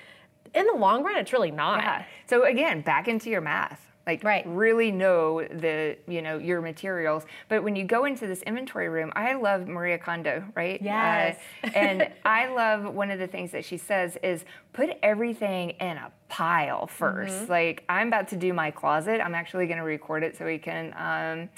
in 0.54 0.66
the 0.66 0.76
long 0.76 1.04
run, 1.04 1.18
it's 1.18 1.34
really 1.34 1.52
not. 1.52 1.82
Yeah. 1.82 2.06
So 2.28 2.46
again, 2.46 2.82
back 2.82 3.08
into 3.08 3.30
your 3.30 3.42
math. 3.42 3.88
Like 4.08 4.24
right. 4.24 4.44
really 4.48 4.92
know 4.92 5.44
the 5.44 5.96
you 6.08 6.22
know 6.22 6.38
your 6.40 6.60
materials. 6.60 7.24
But 7.50 7.64
when 7.64 7.76
you 7.76 7.84
go 7.84 8.06
into 8.06 8.26
this 8.26 8.42
inventory 8.44 8.90
room, 8.90 9.12
I 9.16 9.34
love 9.36 9.68
Maria 9.68 10.00
Kondo, 10.00 10.44
right? 10.56 10.82
Yes. 10.82 11.38
Uh, 11.64 11.70
and 11.76 12.12
I 12.26 12.48
love 12.48 12.94
one 12.94 13.12
of 13.12 13.20
the 13.20 13.28
things 13.28 13.52
that 13.52 13.64
she 13.64 13.78
says 13.78 14.18
is 14.24 14.44
put 14.74 14.90
everything 15.04 15.72
in 15.72 15.98
a 15.98 16.12
pile 16.30 16.90
1st 16.98 17.28
mm-hmm. 17.28 17.52
Like 17.52 17.84
I'm 17.90 18.08
about 18.08 18.28
to 18.30 18.38
do 18.38 18.54
my 18.54 18.72
closet. 18.72 19.22
I'm 19.22 19.36
actually 19.36 19.68
going 19.68 19.78
to 19.78 19.84
record 19.84 20.24
it 20.24 20.36
so 20.38 20.46
we 20.46 20.58
can. 20.58 20.94
Um, 20.98 21.50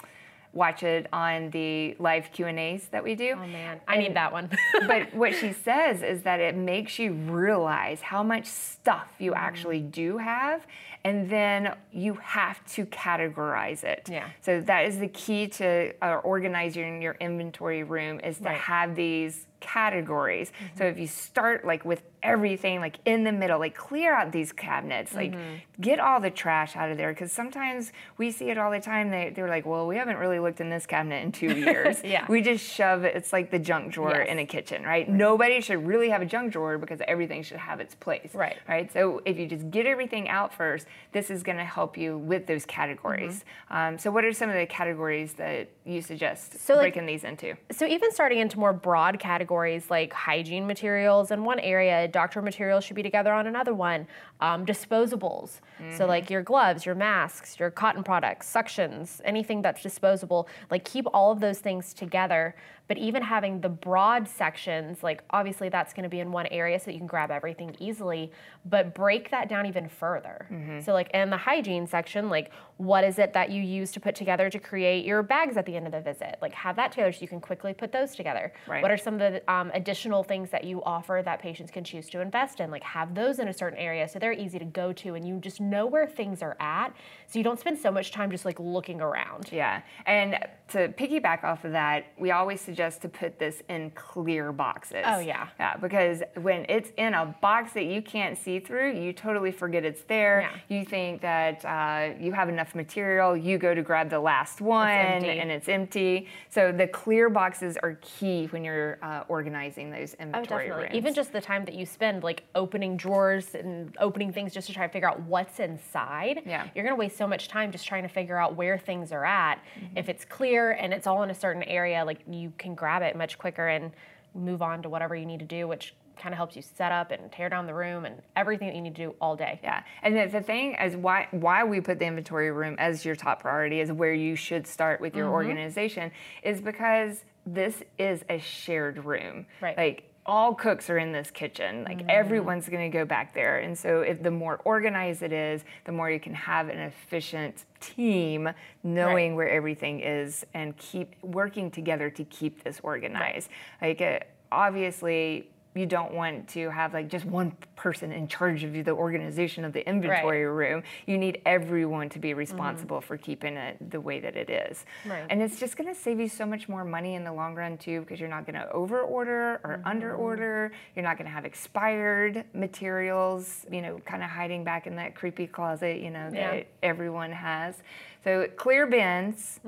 watch 0.53 0.83
it 0.83 1.07
on 1.11 1.49
the 1.49 1.95
live 1.99 2.31
Q 2.31 2.45
and 2.45 2.59
A's 2.59 2.87
that 2.91 3.03
we 3.03 3.15
do. 3.15 3.33
Oh 3.35 3.47
man, 3.47 3.81
I 3.87 3.95
and, 3.95 4.03
need 4.03 4.15
that 4.15 4.31
one. 4.31 4.49
but 4.87 5.13
what 5.15 5.35
she 5.35 5.51
says 5.51 6.03
is 6.03 6.21
that 6.21 6.39
it 6.39 6.55
makes 6.55 6.99
you 6.99 7.13
realize 7.13 8.01
how 8.01 8.23
much 8.23 8.45
stuff 8.45 9.07
you 9.19 9.31
mm. 9.31 9.37
actually 9.37 9.79
do 9.79 10.17
have, 10.17 10.65
and 11.03 11.29
then 11.29 11.75
you 11.91 12.13
have 12.15 12.63
to 12.73 12.85
categorize 12.85 13.83
it. 13.83 14.07
Yeah. 14.09 14.29
So 14.41 14.61
that 14.61 14.85
is 14.85 14.99
the 14.99 15.09
key 15.09 15.47
to 15.47 15.93
uh, 16.01 16.15
organizing 16.17 17.01
your 17.01 17.17
inventory 17.19 17.83
room 17.83 18.19
is 18.19 18.37
to 18.37 18.45
right. 18.45 18.57
have 18.57 18.95
these 18.95 19.47
categories. 19.59 20.51
Mm-hmm. 20.51 20.77
So 20.77 20.85
if 20.85 20.99
you 20.99 21.07
start 21.07 21.65
like 21.65 21.83
with 21.83 22.03
everything 22.23 22.79
like 22.79 22.97
in 23.05 23.23
the 23.23 23.31
middle, 23.31 23.59
like 23.59 23.75
clear 23.75 24.13
out 24.13 24.31
these 24.31 24.51
cabinets, 24.51 25.13
like 25.13 25.33
mm-hmm. 25.33 25.81
get 25.81 25.99
all 25.99 26.19
the 26.19 26.31
trash 26.31 26.75
out 26.75 26.89
of 26.89 26.97
there. 26.97 27.13
Because 27.13 27.31
sometimes 27.31 27.91
we 28.17 28.31
see 28.31 28.49
it 28.49 28.57
all 28.57 28.71
the 28.71 28.79
time. 28.79 29.09
They, 29.09 29.31
they're 29.35 29.49
like, 29.49 29.65
well, 29.65 29.85
we 29.85 29.97
haven't 29.97 30.17
really 30.17 30.39
looked 30.39 30.61
in 30.61 30.69
this 30.69 30.85
cabinet 30.85 31.23
in 31.23 31.31
two 31.31 31.53
years. 31.53 32.01
yeah. 32.03 32.25
We 32.27 32.41
just 32.41 32.65
shove 32.65 33.03
it. 33.03 33.15
It's 33.15 33.33
like 33.33 33.51
the 33.51 33.59
junk 33.59 33.93
drawer 33.93 34.15
yes. 34.19 34.29
in 34.29 34.39
a 34.39 34.45
kitchen, 34.45 34.83
right? 34.83 35.07
Nobody 35.07 35.61
should 35.61 35.85
really 35.85 36.09
have 36.09 36.21
a 36.21 36.25
junk 36.25 36.53
drawer 36.53 36.77
because 36.77 37.01
everything 37.07 37.43
should 37.43 37.57
have 37.57 37.79
its 37.79 37.95
place. 37.95 38.31
Right. 38.33 38.57
Right. 38.67 38.91
So 38.91 39.21
if 39.25 39.37
you 39.37 39.45
just 39.45 39.69
get 39.69 39.85
everything 39.85 40.29
out 40.29 40.53
first, 40.53 40.87
this 41.11 41.29
is 41.29 41.43
going 41.43 41.57
to 41.57 41.65
help 41.65 41.97
you 41.97 42.17
with 42.17 42.47
those 42.47 42.65
categories. 42.65 43.43
Mm-hmm. 43.69 43.75
Um, 43.75 43.97
so 43.97 44.11
what 44.11 44.23
are 44.23 44.33
some 44.33 44.49
of 44.49 44.55
the 44.55 44.65
categories 44.65 45.33
that 45.33 45.69
you 45.85 46.01
suggest 46.01 46.59
so 46.59 46.77
breaking 46.77 47.03
like, 47.03 47.11
these 47.11 47.23
into? 47.23 47.55
So 47.71 47.85
even 47.85 48.11
starting 48.11 48.39
into 48.39 48.59
more 48.59 48.73
broad 48.73 49.19
categories 49.19 49.89
like 49.89 50.13
hygiene 50.13 50.65
materials 50.65 51.31
in 51.31 51.43
one 51.43 51.59
area, 51.59 52.07
doctor 52.13 52.41
materials 52.41 52.85
should 52.85 52.95
be 52.95 53.03
together 53.03 53.33
on 53.33 53.47
another 53.47 53.73
one. 53.73 54.07
Um, 54.39 54.65
disposables, 54.65 55.59
mm-hmm. 55.81 55.97
so 55.97 56.05
like 56.05 56.29
your 56.29 56.41
gloves, 56.41 56.85
your 56.85 56.95
masks, 56.95 57.59
your 57.59 57.69
cotton 57.69 58.03
products, 58.03 58.51
suctions, 58.51 59.19
anything 59.25 59.61
that's 59.61 59.83
disposable. 59.83 60.47
Like 60.71 60.85
keep 60.85 61.05
all 61.13 61.31
of 61.31 61.41
those 61.41 61.59
things 61.59 61.93
together 61.93 62.55
but 62.93 63.01
even 63.01 63.23
having 63.23 63.59
the 63.59 63.69
broad 63.69 64.27
sections, 64.27 65.01
like 65.01 65.23
obviously 65.31 65.67
that's 65.67 65.95
going 65.95 66.03
to 66.03 66.09
be 66.09 66.19
in 66.19 66.31
one 66.31 66.45
area 66.51 66.79
so 66.79 66.91
you 66.91 66.99
can 66.99 67.07
grab 67.07 67.31
everything 67.31 67.75
easily, 67.79 68.31
but 68.65 68.93
break 68.93 69.31
that 69.31 69.49
down 69.49 69.65
even 69.65 69.89
further. 69.89 70.45
Mm-hmm. 70.51 70.79
So, 70.81 70.93
like 70.93 71.09
in 71.11 71.31
the 71.31 71.37
hygiene 71.37 71.87
section, 71.87 72.29
like 72.29 72.51
what 72.77 73.03
is 73.03 73.17
it 73.17 73.33
that 73.33 73.49
you 73.49 73.63
use 73.63 73.91
to 73.93 73.99
put 73.99 74.13
together 74.13 74.47
to 74.47 74.59
create 74.59 75.05
your 75.05 75.23
bags 75.23 75.57
at 75.57 75.65
the 75.65 75.75
end 75.75 75.87
of 75.87 75.91
the 75.91 76.01
visit? 76.01 76.37
Like 76.39 76.53
have 76.53 76.75
that 76.75 76.91
tailored 76.91 77.15
so 77.15 77.21
you 77.21 77.27
can 77.27 77.41
quickly 77.41 77.73
put 77.73 77.91
those 77.91 78.15
together. 78.15 78.53
Right. 78.67 78.83
What 78.83 78.91
are 78.91 78.97
some 78.97 79.15
of 79.15 79.19
the 79.19 79.51
um, 79.51 79.71
additional 79.73 80.23
things 80.23 80.51
that 80.51 80.63
you 80.63 80.83
offer 80.83 81.23
that 81.25 81.39
patients 81.39 81.71
can 81.71 81.83
choose 81.83 82.11
to 82.11 82.21
invest 82.21 82.59
in? 82.59 82.69
Like 82.69 82.83
have 82.83 83.15
those 83.15 83.39
in 83.39 83.47
a 83.47 83.53
certain 83.53 83.79
area 83.79 84.07
so 84.07 84.19
they're 84.19 84.33
easy 84.33 84.59
to 84.59 84.65
go 84.65 84.93
to 84.93 85.15
and 85.15 85.27
you 85.27 85.39
just 85.39 85.59
know 85.59 85.87
where 85.87 86.05
things 86.05 86.43
are 86.43 86.55
at 86.59 86.93
so 87.33 87.39
you 87.39 87.43
don't 87.43 87.59
spend 87.59 87.79
so 87.79 87.89
much 87.89 88.11
time 88.11 88.29
just 88.29 88.45
like 88.45 88.59
looking 88.59 89.01
around. 89.01 89.49
Yeah. 89.51 89.81
And 90.05 90.37
to 90.69 90.89
piggyback 90.89 91.43
off 91.43 91.65
of 91.65 91.71
that, 91.71 92.05
we 92.19 92.29
always 92.29 92.61
suggest 92.61 93.01
to 93.01 93.09
put 93.09 93.39
this 93.39 93.63
in 93.69 93.89
clear 93.95 94.51
boxes. 94.51 95.03
Oh, 95.03 95.17
yeah. 95.17 95.47
Yeah, 95.59 95.75
because 95.77 96.21
when 96.39 96.63
it's 96.69 96.91
in 96.95 97.15
a 97.15 97.35
box 97.41 97.73
that 97.73 97.85
you 97.85 98.03
can't 98.03 98.37
see 98.37 98.59
through, 98.59 98.93
you 98.93 99.13
totally 99.13 99.51
forget 99.51 99.83
it's 99.83 100.03
there. 100.03 100.41
Yeah. 100.41 100.77
You 100.77 100.85
think 100.85 101.21
that 101.21 101.65
uh, 101.65 102.13
you 102.19 102.33
have 102.33 102.49
enough 102.49 102.75
material, 102.75 103.35
you 103.35 103.57
go 103.57 103.73
to 103.73 103.81
grab 103.81 104.11
the 104.11 104.19
last 104.19 104.61
one 104.61 104.87
empty. 104.91 105.39
and 105.39 105.49
it's 105.49 105.67
empty. 105.67 106.27
So 106.51 106.71
the 106.71 106.85
clear 106.85 107.31
boxes 107.31 107.77
are 107.81 107.97
key 108.03 108.45
when 108.51 108.63
you're 108.63 108.99
uh, 109.01 109.23
organizing 109.27 109.89
those 109.89 110.13
inventory. 110.19 110.65
Oh, 110.65 110.67
definitely. 110.67 110.83
rooms. 110.83 110.95
Even 110.95 111.15
just 111.15 111.33
the 111.33 111.41
time 111.41 111.65
that 111.65 111.73
you 111.73 111.87
spend 111.87 112.21
like 112.21 112.43
opening 112.53 112.95
drawers 112.95 113.55
and 113.55 113.95
opening 113.99 114.31
things 114.31 114.53
just 114.53 114.67
to 114.67 114.73
try 114.73 114.85
to 114.85 114.93
figure 114.93 115.09
out 115.09 115.19
what's 115.21 115.59
inside. 115.59 116.43
Yeah. 116.45 116.67
You're 116.75 116.85
gonna 116.85 116.95
waste 116.95 117.17
so 117.17 117.22
much 117.27 117.47
time 117.47 117.71
just 117.71 117.87
trying 117.87 118.03
to 118.03 118.09
figure 118.09 118.37
out 118.37 118.55
where 118.55 118.77
things 118.77 119.11
are 119.11 119.25
at. 119.25 119.59
Mm-hmm. 119.77 119.97
If 119.97 120.09
it's 120.09 120.25
clear 120.25 120.71
and 120.71 120.93
it's 120.93 121.07
all 121.07 121.23
in 121.23 121.29
a 121.29 121.35
certain 121.35 121.63
area, 121.63 122.03
like 122.05 122.19
you 122.29 122.53
can 122.57 122.75
grab 122.75 123.01
it 123.01 123.15
much 123.15 123.37
quicker 123.37 123.67
and 123.67 123.91
move 124.35 124.61
on 124.61 124.81
to 124.83 124.89
whatever 124.89 125.15
you 125.15 125.25
need 125.25 125.39
to 125.39 125.45
do, 125.45 125.67
which 125.67 125.95
kind 126.17 126.31
of 126.31 126.37
helps 126.37 126.55
you 126.55 126.61
set 126.61 126.91
up 126.91 127.11
and 127.11 127.31
tear 127.31 127.49
down 127.49 127.65
the 127.65 127.73
room 127.73 128.05
and 128.05 128.21
everything 128.35 128.67
that 128.67 128.75
you 128.75 128.81
need 128.81 128.95
to 128.95 129.05
do 129.05 129.15
all 129.19 129.35
day. 129.35 129.59
Yeah, 129.63 129.83
and 130.03 130.31
the, 130.31 130.41
thing 130.41 130.75
is 130.75 130.95
why 130.95 131.27
why 131.31 131.63
we 131.63 131.81
put 131.81 131.99
the 131.99 132.05
inventory 132.05 132.51
room 132.51 132.75
as 132.77 133.03
your 133.03 133.15
top 133.15 133.41
priority 133.41 133.79
is 133.79 133.91
where 133.91 134.13
you 134.13 134.35
should 134.35 134.67
start 134.67 135.01
with 135.01 135.13
Mm-hmm. 135.13 135.19
your 135.19 135.29
organization 135.31 136.11
is 136.43 136.61
because 136.61 137.23
this 137.45 137.83
is 137.97 138.23
a 138.29 138.39
shared 138.39 139.03
room. 139.03 139.45
Right. 139.61 139.77
Like 139.77 140.12
all 140.25 140.53
cooks 140.53 140.89
are 140.89 140.97
in 140.97 141.11
this 141.11 141.31
kitchen. 141.31 141.83
Like 141.83 142.03
everyone's 142.09 142.69
going 142.69 142.89
to 142.89 142.97
go 142.97 143.05
back 143.05 143.33
there, 143.33 143.59
and 143.59 143.77
so 143.77 144.01
if 144.01 144.23
the 144.23 144.31
more 144.31 144.61
organized 144.63 145.21
it 145.21 145.33
is, 145.33 145.63
the 145.85 145.91
more 145.91 146.09
you 146.09 146.19
can 146.19 146.33
have 146.33 146.69
an 146.69 146.79
efficient 146.79 147.65
team 147.79 148.49
knowing 148.83 149.35
where 149.35 149.49
everything 149.49 149.99
is 149.99 150.45
and 150.53 150.77
keep 150.77 151.15
working 151.21 151.69
together 151.69 152.09
to 152.09 152.23
keep 152.25 152.63
this 152.63 152.79
organized. 152.83 153.49
Like 153.81 154.01
uh, 154.01 154.19
obviously 154.51 155.49
you 155.75 155.85
don't 155.85 156.13
want 156.13 156.47
to 156.49 156.69
have 156.69 156.93
like 156.93 157.07
just 157.07 157.25
one 157.25 157.55
person 157.75 158.11
in 158.11 158.27
charge 158.27 158.63
of 158.63 158.73
the 158.73 158.91
organization 158.91 159.65
of 159.65 159.73
the 159.73 159.87
inventory 159.87 160.45
room. 160.45 160.83
You 161.05 161.17
need 161.17 161.41
everyone 161.45 162.09
to 162.09 162.19
be 162.19 162.29
mm-hmm. 162.29 162.39
responsible 162.39 163.01
for 163.01 163.17
keeping 163.17 163.57
it 163.57 163.77
the 163.91 163.99
way 163.99 164.19
that 164.19 164.35
it 164.35 164.49
is. 164.49 164.85
Right. 165.05 165.25
And 165.29 165.41
it's 165.41 165.59
just 165.59 165.77
going 165.77 165.93
to 165.93 165.99
save 165.99 166.19
you 166.19 166.27
so 166.27 166.45
much 166.45 166.69
more 166.69 166.85
money 166.85 167.15
in 167.15 167.23
the 167.23 167.33
long 167.33 167.55
run 167.55 167.77
too 167.77 168.01
because 168.01 168.19
you're 168.19 168.29
not 168.29 168.45
going 168.45 168.59
to 168.59 168.71
over 168.71 169.01
order 169.01 169.59
or 169.63 169.77
mm-hmm. 169.77 169.87
under 169.87 170.15
order. 170.15 170.71
You're 170.95 171.03
not 171.03 171.17
going 171.17 171.27
to 171.27 171.33
have 171.33 171.45
expired 171.45 172.45
materials, 172.53 173.65
you 173.71 173.81
know, 173.81 173.99
kind 174.05 174.23
of 174.23 174.29
hiding 174.29 174.63
back 174.63 174.87
in 174.87 174.95
that 174.97 175.15
creepy 175.15 175.47
closet, 175.47 175.99
you 176.01 176.11
know, 176.11 176.29
Yeah. 176.33 176.51
that 176.51 176.67
everyone 176.81 177.31
has. 177.31 177.75
So 178.23 178.47
clear 178.55 178.87
bins, 178.87 179.59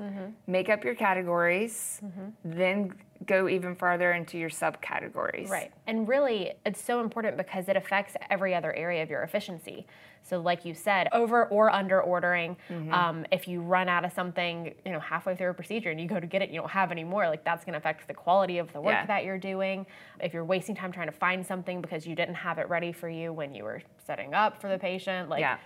make 0.46 0.68
up 0.68 0.84
your 0.84 0.94
categories, 0.94 2.00
then 2.44 2.92
go 3.26 3.48
even 3.48 3.74
farther 3.74 4.12
into 4.12 4.38
your 4.38 4.50
subcategories. 4.50 5.48
Right. 5.48 5.72
And 5.86 6.06
really, 6.06 6.52
it's 6.64 6.82
so 6.82 7.00
important 7.00 7.36
because 7.36 7.68
it 7.68 7.76
affects 7.76 8.14
every 8.30 8.54
other 8.54 8.74
area 8.74 9.02
of 9.02 9.10
your 9.10 9.22
efficiency. 9.22 9.86
So, 10.22 10.40
like 10.40 10.64
you 10.64 10.74
said, 10.74 11.08
over 11.12 11.46
or 11.46 11.70
under 11.70 12.00
ordering, 12.00 12.56
Mm-hmm. 12.68 12.92
um, 12.92 13.26
if 13.30 13.46
you 13.46 13.60
run 13.60 13.88
out 13.88 14.04
of 14.04 14.12
something, 14.12 14.74
you 14.84 14.90
know, 14.92 14.98
halfway 15.00 15.36
through 15.36 15.50
a 15.50 15.54
procedure 15.54 15.90
and 15.90 16.00
you 16.00 16.08
go 16.08 16.18
to 16.18 16.26
get 16.26 16.42
it, 16.42 16.50
you 16.50 16.60
don't 16.60 16.70
have 16.70 16.90
any 16.90 17.04
more, 17.04 17.28
like 17.28 17.44
that's 17.44 17.64
going 17.64 17.74
to 17.74 17.78
affect 17.78 18.08
the 18.08 18.14
quality 18.14 18.58
of 18.58 18.72
the 18.72 18.80
work 18.80 18.92
Yeah. 18.94 19.06
that 19.06 19.24
you're 19.24 19.38
doing. 19.38 19.86
If 20.20 20.34
you're 20.34 20.44
wasting 20.44 20.74
time 20.74 20.90
trying 20.92 21.06
to 21.06 21.12
find 21.12 21.46
something 21.46 21.80
because 21.80 22.06
you 22.06 22.14
didn't 22.16 22.34
have 22.34 22.58
it 22.58 22.68
ready 22.68 22.90
for 22.92 23.08
you 23.08 23.32
when 23.32 23.54
you 23.54 23.64
were 23.64 23.82
setting 24.04 24.34
up 24.34 24.60
for 24.60 24.68
the 24.68 24.78
patient, 24.78 25.28
like 25.28 25.40
Yeah. 25.40 25.58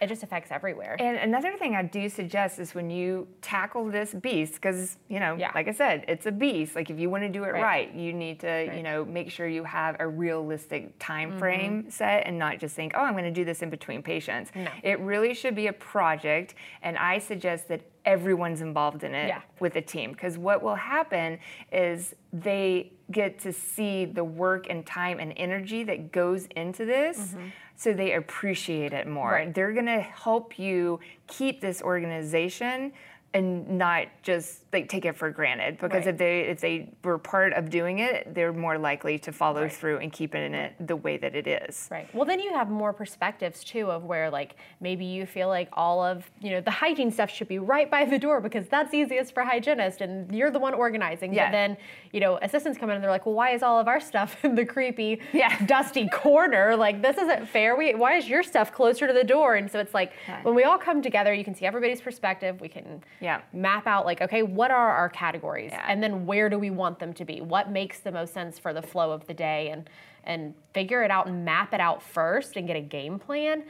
It 0.00 0.08
just 0.08 0.22
affects 0.22 0.50
everywhere. 0.50 0.96
And 1.00 1.16
another 1.16 1.56
thing 1.56 1.74
I 1.74 1.82
do 1.82 2.08
suggest 2.08 2.58
is 2.58 2.74
when 2.74 2.90
you 2.90 3.26
tackle 3.40 3.86
this 3.86 4.12
beast, 4.14 4.54
because 4.54 4.98
you 5.08 5.20
know, 5.20 5.36
Yeah. 5.38 5.52
like 5.54 5.68
I 5.68 5.72
said, 5.72 6.04
it's 6.08 6.26
a 6.26 6.32
beast. 6.32 6.74
Like 6.76 6.90
if 6.90 6.98
you 6.98 7.08
want 7.10 7.22
to 7.24 7.28
do 7.28 7.44
it 7.44 7.52
right, 7.52 7.62
Right. 7.62 7.94
you 7.94 8.12
need 8.12 8.40
to, 8.40 8.70
you 8.76 8.82
know, 8.82 9.04
make 9.04 9.30
sure 9.30 9.46
you 9.48 9.64
have 9.64 9.96
a 10.00 10.06
realistic 10.06 10.92
time 10.98 11.30
Mm-hmm. 11.30 11.38
frame 11.38 11.90
set 11.90 12.26
and 12.26 12.38
not 12.38 12.58
just 12.58 12.74
think, 12.76 12.92
oh, 12.94 13.00
I'm 13.00 13.12
going 13.14 13.24
to 13.24 13.30
do 13.30 13.44
this 13.44 13.62
in 13.62 13.70
between 13.70 14.02
patients. 14.02 14.50
No. 14.54 14.70
It 14.82 15.00
really 15.00 15.32
should 15.34 15.54
be 15.54 15.66
a 15.68 15.72
project, 15.72 16.54
and 16.82 16.96
I 16.98 17.18
suggest 17.18 17.68
that 17.68 17.80
everyone's 18.06 18.62
involved 18.62 19.02
in 19.04 19.14
it 19.14 19.28
Yeah. 19.28 19.42
with 19.60 19.76
a 19.76 19.82
team. 19.82 20.12
Because 20.12 20.38
what 20.38 20.62
will 20.62 20.76
happen 20.76 21.38
is 21.72 22.14
they 22.32 22.92
get 23.10 23.38
to 23.40 23.52
see 23.52 24.04
the 24.04 24.24
work 24.24 24.68
and 24.70 24.86
time 24.86 25.18
and 25.20 25.32
energy 25.36 25.82
that 25.84 26.12
goes 26.12 26.46
into 26.56 26.84
this. 26.86 27.34
So 27.74 27.92
they 27.92 28.12
appreciate 28.14 28.92
it 28.94 29.06
more. 29.06 29.32
Mm-hmm. 29.32 29.46
Right. 29.46 29.54
They're 29.54 29.72
to 29.86 30.00
help 30.00 30.58
you 30.58 31.00
keep 31.26 31.60
this 31.60 31.82
organization 31.82 32.92
and 33.34 33.68
not 33.76 34.06
just 34.22 34.62
like 34.72 34.88
take 34.88 35.04
it 35.04 35.14
for 35.16 35.30
granted 35.30 35.78
because 35.78 36.06
Right. 36.06 36.14
if 36.14 36.16
they 36.18 36.40
if 36.42 36.60
they 36.60 36.88
were 37.04 37.18
part 37.18 37.52
of 37.52 37.68
doing 37.68 37.98
it 37.98 38.34
they're 38.34 38.52
more 38.52 38.78
likely 38.78 39.18
to 39.18 39.32
follow 39.32 39.62
Right. 39.62 39.72
through 39.72 39.98
and 39.98 40.10
keep 40.12 40.34
it 40.34 40.38
in 40.38 40.54
it 40.54 40.74
the 40.86 40.96
way 40.96 41.16
that 41.18 41.34
it 41.34 41.46
is 41.46 41.88
Right. 41.90 42.08
Well, 42.14 42.24
then 42.24 42.40
you 42.40 42.52
have 42.54 42.70
more 42.70 42.92
perspectives 42.92 43.62
too 43.62 43.90
of 43.90 44.04
where 44.04 44.30
like 44.30 44.56
maybe 44.80 45.04
you 45.04 45.26
feel 45.26 45.48
like 45.48 45.68
all 45.74 46.02
of 46.02 46.30
you 46.40 46.50
know 46.50 46.60
the 46.60 46.70
hygiene 46.70 47.10
stuff 47.10 47.28
should 47.30 47.48
be 47.48 47.58
right 47.58 47.90
by 47.90 48.04
the 48.04 48.18
door 48.18 48.40
because 48.40 48.68
that's 48.68 48.94
easiest 48.94 49.34
for 49.34 49.42
hygienist 49.44 50.00
and 50.00 50.32
you're 50.34 50.50
the 50.50 50.58
one 50.58 50.72
organizing. 50.72 51.34
Yeah. 51.34 51.46
But 51.46 51.52
then 51.52 51.76
you 52.12 52.20
know 52.20 52.38
assistants 52.40 52.78
come 52.78 52.88
in 52.90 52.94
and 52.96 53.04
they're 53.04 53.10
like, 53.10 53.26
well, 53.26 53.34
why 53.34 53.50
is 53.50 53.62
all 53.62 53.78
of 53.78 53.88
our 53.88 54.00
stuff 54.00 54.36
in 54.44 54.54
the 54.54 54.64
creepy, 54.64 55.20
Yeah. 55.32 55.54
dusty 55.66 56.08
corner? 56.08 56.74
Like 56.76 57.02
this 57.02 57.18
isn't 57.18 57.46
fair. 57.48 57.76
We 57.76 57.94
why 57.94 58.14
is 58.14 58.28
your 58.28 58.42
stuff 58.42 58.72
closer 58.72 59.06
to 59.06 59.12
the 59.12 59.24
door? 59.24 59.56
And 59.56 59.70
so 59.70 59.78
it's 59.78 59.92
like 59.94 60.12
Yeah. 60.28 60.42
when 60.42 60.54
we 60.54 60.64
all 60.64 60.78
come 60.78 61.02
together, 61.02 61.34
you 61.34 61.44
can 61.44 61.54
see 61.54 61.66
everybody's 61.66 62.00
perspective. 62.00 62.60
We 62.60 62.68
can 62.68 63.02
Yeah. 63.20 63.40
map 63.52 63.86
out 63.86 64.04
like 64.06 64.20
okay, 64.20 64.42
what 64.42 64.70
are 64.70 64.90
our 64.90 65.08
categories 65.08 65.72
Yeah. 65.72 65.84
and 65.88 66.02
then 66.02 66.26
where 66.26 66.48
do 66.48 66.58
we 66.58 66.70
want 66.70 66.98
them 66.98 67.12
to 67.14 67.24
be? 67.24 67.40
What 67.40 67.70
makes 67.70 68.00
the 68.00 68.12
most 68.12 68.32
sense 68.34 68.58
for 68.58 68.72
the 68.72 68.82
flow 68.82 69.10
of 69.12 69.26
the 69.26 69.34
day 69.34 69.70
and 69.70 69.88
and 70.24 70.54
figure 70.74 71.02
it 71.04 71.10
out 71.10 71.26
and 71.28 71.44
map 71.44 71.72
it 71.72 71.80
out 71.80 72.02
first 72.02 72.56
and 72.56 72.66
get 72.66 72.76
a 72.76 72.80
game 72.80 73.18
plan 73.18 73.62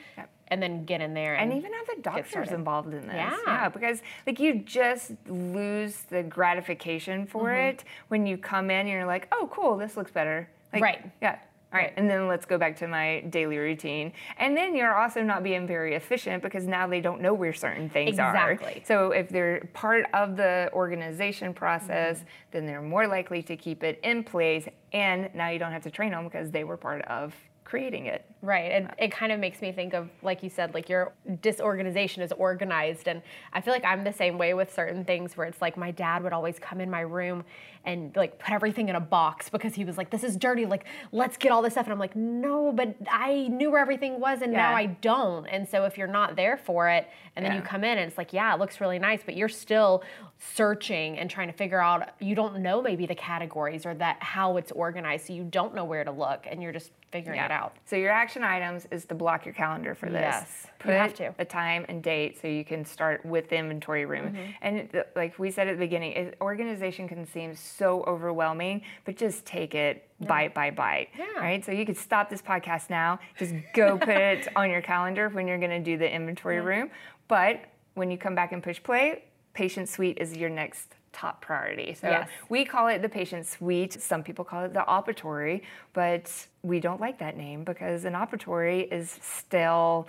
and 0.48 0.62
then 0.62 0.84
get 0.84 1.00
in 1.00 1.12
there 1.12 1.34
and, 1.34 1.50
and 1.50 1.58
even 1.58 1.72
have 1.72 1.86
the 1.96 2.02
doctors 2.02 2.50
involved 2.52 2.94
in 2.94 3.06
this 3.06 3.14
Yeah. 3.14 3.68
because 3.68 4.00
like 4.26 4.38
you 4.40 4.60
just 4.60 5.12
lose 5.28 5.96
the 6.08 6.22
gratification 6.22 7.26
for 7.26 7.44
Mm-hmm. 7.48 7.68
it 7.68 7.84
when 8.08 8.26
you 8.26 8.38
come 8.38 8.70
in 8.70 8.80
and 8.80 8.88
you're 8.88 9.04
like 9.06 9.28
oh 9.32 9.48
cool 9.52 9.76
this 9.76 9.96
looks 9.96 10.10
better 10.12 10.48
like, 10.72 10.82
Right. 10.82 11.10
yeah 11.20 11.38
all 11.72 11.80
right, 11.80 11.92
and 11.96 12.08
then 12.08 12.28
let's 12.28 12.46
go 12.46 12.56
back 12.58 12.76
to 12.78 12.86
my 12.88 13.20
daily 13.28 13.58
routine. 13.58 14.12
And 14.38 14.56
then 14.56 14.74
you're 14.76 14.94
also 14.94 15.20
not 15.22 15.42
being 15.42 15.66
very 15.66 15.94
efficient 15.94 16.42
because 16.42 16.64
now 16.64 16.86
they 16.86 17.00
don't 17.00 17.20
know 17.20 17.34
where 17.34 17.52
certain 17.52 17.90
things 17.90 18.10
Exactly. 18.10 18.40
are. 18.40 18.50
Exactly. 18.52 18.82
So 18.86 19.10
if 19.10 19.28
they're 19.28 19.68
part 19.74 20.06
of 20.14 20.36
the 20.36 20.70
organization 20.72 21.52
process, 21.52 22.18
Mm-hmm. 22.18 22.26
then 22.52 22.66
they're 22.66 22.80
more 22.82 23.06
likely 23.08 23.42
to 23.42 23.56
keep 23.56 23.82
it 23.82 23.98
in 24.04 24.22
place. 24.22 24.66
And 24.92 25.28
now 25.34 25.48
you 25.50 25.58
don't 25.58 25.72
have 25.72 25.82
to 25.82 25.90
train 25.90 26.12
them 26.12 26.24
because 26.24 26.50
they 26.50 26.62
were 26.64 26.76
part 26.76 27.02
of 27.02 27.34
creating 27.64 28.06
it. 28.06 28.24
Right. 28.42 28.70
And 28.70 28.90
it 28.98 29.10
kind 29.10 29.32
of 29.32 29.40
makes 29.40 29.60
me 29.62 29.72
think 29.72 29.94
of, 29.94 30.08
like 30.22 30.42
you 30.42 30.50
said, 30.50 30.74
like 30.74 30.88
your 30.88 31.12
disorganization 31.40 32.22
is 32.22 32.32
organized. 32.32 33.08
And 33.08 33.22
I 33.52 33.60
feel 33.60 33.72
like 33.72 33.84
I'm 33.84 34.04
the 34.04 34.12
same 34.12 34.38
way 34.38 34.54
with 34.54 34.72
certain 34.72 35.04
things 35.04 35.36
where 35.36 35.46
it's 35.46 35.60
like 35.60 35.76
my 35.76 35.90
dad 35.90 36.22
would 36.22 36.32
always 36.32 36.58
come 36.58 36.80
in 36.80 36.90
my 36.90 37.00
room 37.00 37.44
and 37.84 38.14
like 38.14 38.38
put 38.38 38.52
everything 38.52 38.88
in 38.88 38.96
a 38.96 39.00
box 39.00 39.48
because 39.48 39.74
he 39.74 39.84
was 39.84 39.96
like, 39.96 40.10
this 40.10 40.22
is 40.22 40.36
dirty. 40.36 40.66
Like, 40.66 40.84
let's 41.12 41.36
get 41.36 41.50
all 41.50 41.62
this 41.62 41.74
stuff. 41.74 41.86
And 41.86 41.92
I'm 41.92 41.98
like, 41.98 42.14
no, 42.14 42.72
but 42.72 42.94
I 43.10 43.48
knew 43.48 43.70
where 43.70 43.80
everything 43.80 44.20
was 44.20 44.42
and 44.42 44.52
now 44.52 44.74
I 44.74 44.86
don't. 44.86 45.46
And 45.46 45.66
so 45.68 45.84
if 45.84 45.96
you're 45.96 46.06
not 46.06 46.36
there 46.36 46.56
for 46.56 46.88
it 46.88 47.08
and 47.36 47.44
then 47.44 47.54
you 47.54 47.62
come 47.62 47.84
in 47.84 47.98
and 47.98 48.08
it's 48.08 48.18
like, 48.18 48.32
yeah, 48.32 48.52
it 48.54 48.58
looks 48.58 48.80
really 48.80 48.98
nice, 48.98 49.20
but 49.24 49.36
you're 49.36 49.48
still 49.48 50.02
searching 50.38 51.18
and 51.18 51.30
trying 51.30 51.46
to 51.46 51.52
figure 51.54 51.80
out, 51.80 52.10
you 52.20 52.34
don't 52.34 52.58
know 52.58 52.82
maybe 52.82 53.06
the 53.06 53.14
categories 53.14 53.86
or 53.86 53.94
that 53.94 54.22
how 54.22 54.56
it's 54.56 54.72
organized. 54.72 55.26
So 55.26 55.32
you 55.32 55.44
don't 55.44 55.74
know 55.74 55.84
where 55.84 56.04
to 56.04 56.10
look 56.10 56.46
and 56.50 56.62
you're 56.62 56.72
just 56.72 56.90
figuring 57.12 57.40
it 57.40 57.50
out. 57.50 57.76
So 57.84 57.96
your 57.96 58.10
action 58.26 58.42
items 58.42 58.88
is 58.90 59.04
to 59.04 59.14
block 59.14 59.44
your 59.44 59.54
calendar 59.54 59.94
for 59.94 60.06
this. 60.06 60.20
Yes, 60.20 60.66
Put 60.80 60.90
you 60.90 60.96
have 60.96 61.14
to. 61.14 61.34
a 61.38 61.44
time 61.44 61.86
and 61.88 62.02
date 62.02 62.40
so 62.42 62.48
you 62.48 62.64
can 62.64 62.84
start 62.84 63.24
with 63.24 63.48
the 63.48 63.56
inventory 63.56 64.04
room. 64.04 64.32
Mm-hmm. 64.32 64.50
And 64.62 65.04
like 65.14 65.38
we 65.38 65.52
said 65.52 65.68
at 65.68 65.76
the 65.76 65.78
beginning, 65.78 66.10
it, 66.10 66.36
organization 66.40 67.06
can 67.06 67.24
seem 67.24 67.54
so 67.54 68.02
overwhelming, 68.04 68.82
but 69.04 69.16
just 69.16 69.46
take 69.46 69.76
it 69.76 70.08
bite 70.26 70.54
by 70.54 70.72
bite. 70.72 71.10
Yeah. 71.16 71.38
Right. 71.38 71.64
So 71.64 71.70
you 71.70 71.86
could 71.86 71.96
stop 71.96 72.28
this 72.28 72.42
podcast 72.42 72.90
now. 72.90 73.20
Just 73.38 73.54
go 73.72 73.96
put 74.10 74.16
it 74.16 74.48
on 74.56 74.70
your 74.70 74.82
calendar 74.82 75.28
when 75.28 75.46
you're 75.46 75.58
going 75.58 75.70
to 75.70 75.78
do 75.78 75.96
the 75.96 76.12
inventory 76.12 76.60
room. 76.60 76.90
But 77.28 77.60
when 77.94 78.10
you 78.10 78.18
come 78.18 78.34
back 78.34 78.50
and 78.50 78.60
push 78.60 78.82
play, 78.82 79.22
patient 79.54 79.88
suite 79.88 80.18
is 80.20 80.36
your 80.36 80.50
next 80.50 80.95
top 81.16 81.40
priority. 81.40 81.94
So 81.94 82.08
Yes. 82.10 82.28
we 82.50 82.64
call 82.64 82.88
it 82.88 83.00
the 83.00 83.08
patient 83.08 83.46
suite. 83.46 83.94
Some 83.94 84.22
people 84.22 84.44
call 84.44 84.64
it 84.64 84.74
the 84.74 84.84
operatory, 84.86 85.62
but 85.94 86.30
we 86.62 86.78
don't 86.78 87.00
like 87.00 87.18
that 87.18 87.36
name 87.36 87.64
because 87.64 88.04
an 88.04 88.12
operatory 88.12 88.86
is 88.92 89.18
still 89.22 90.06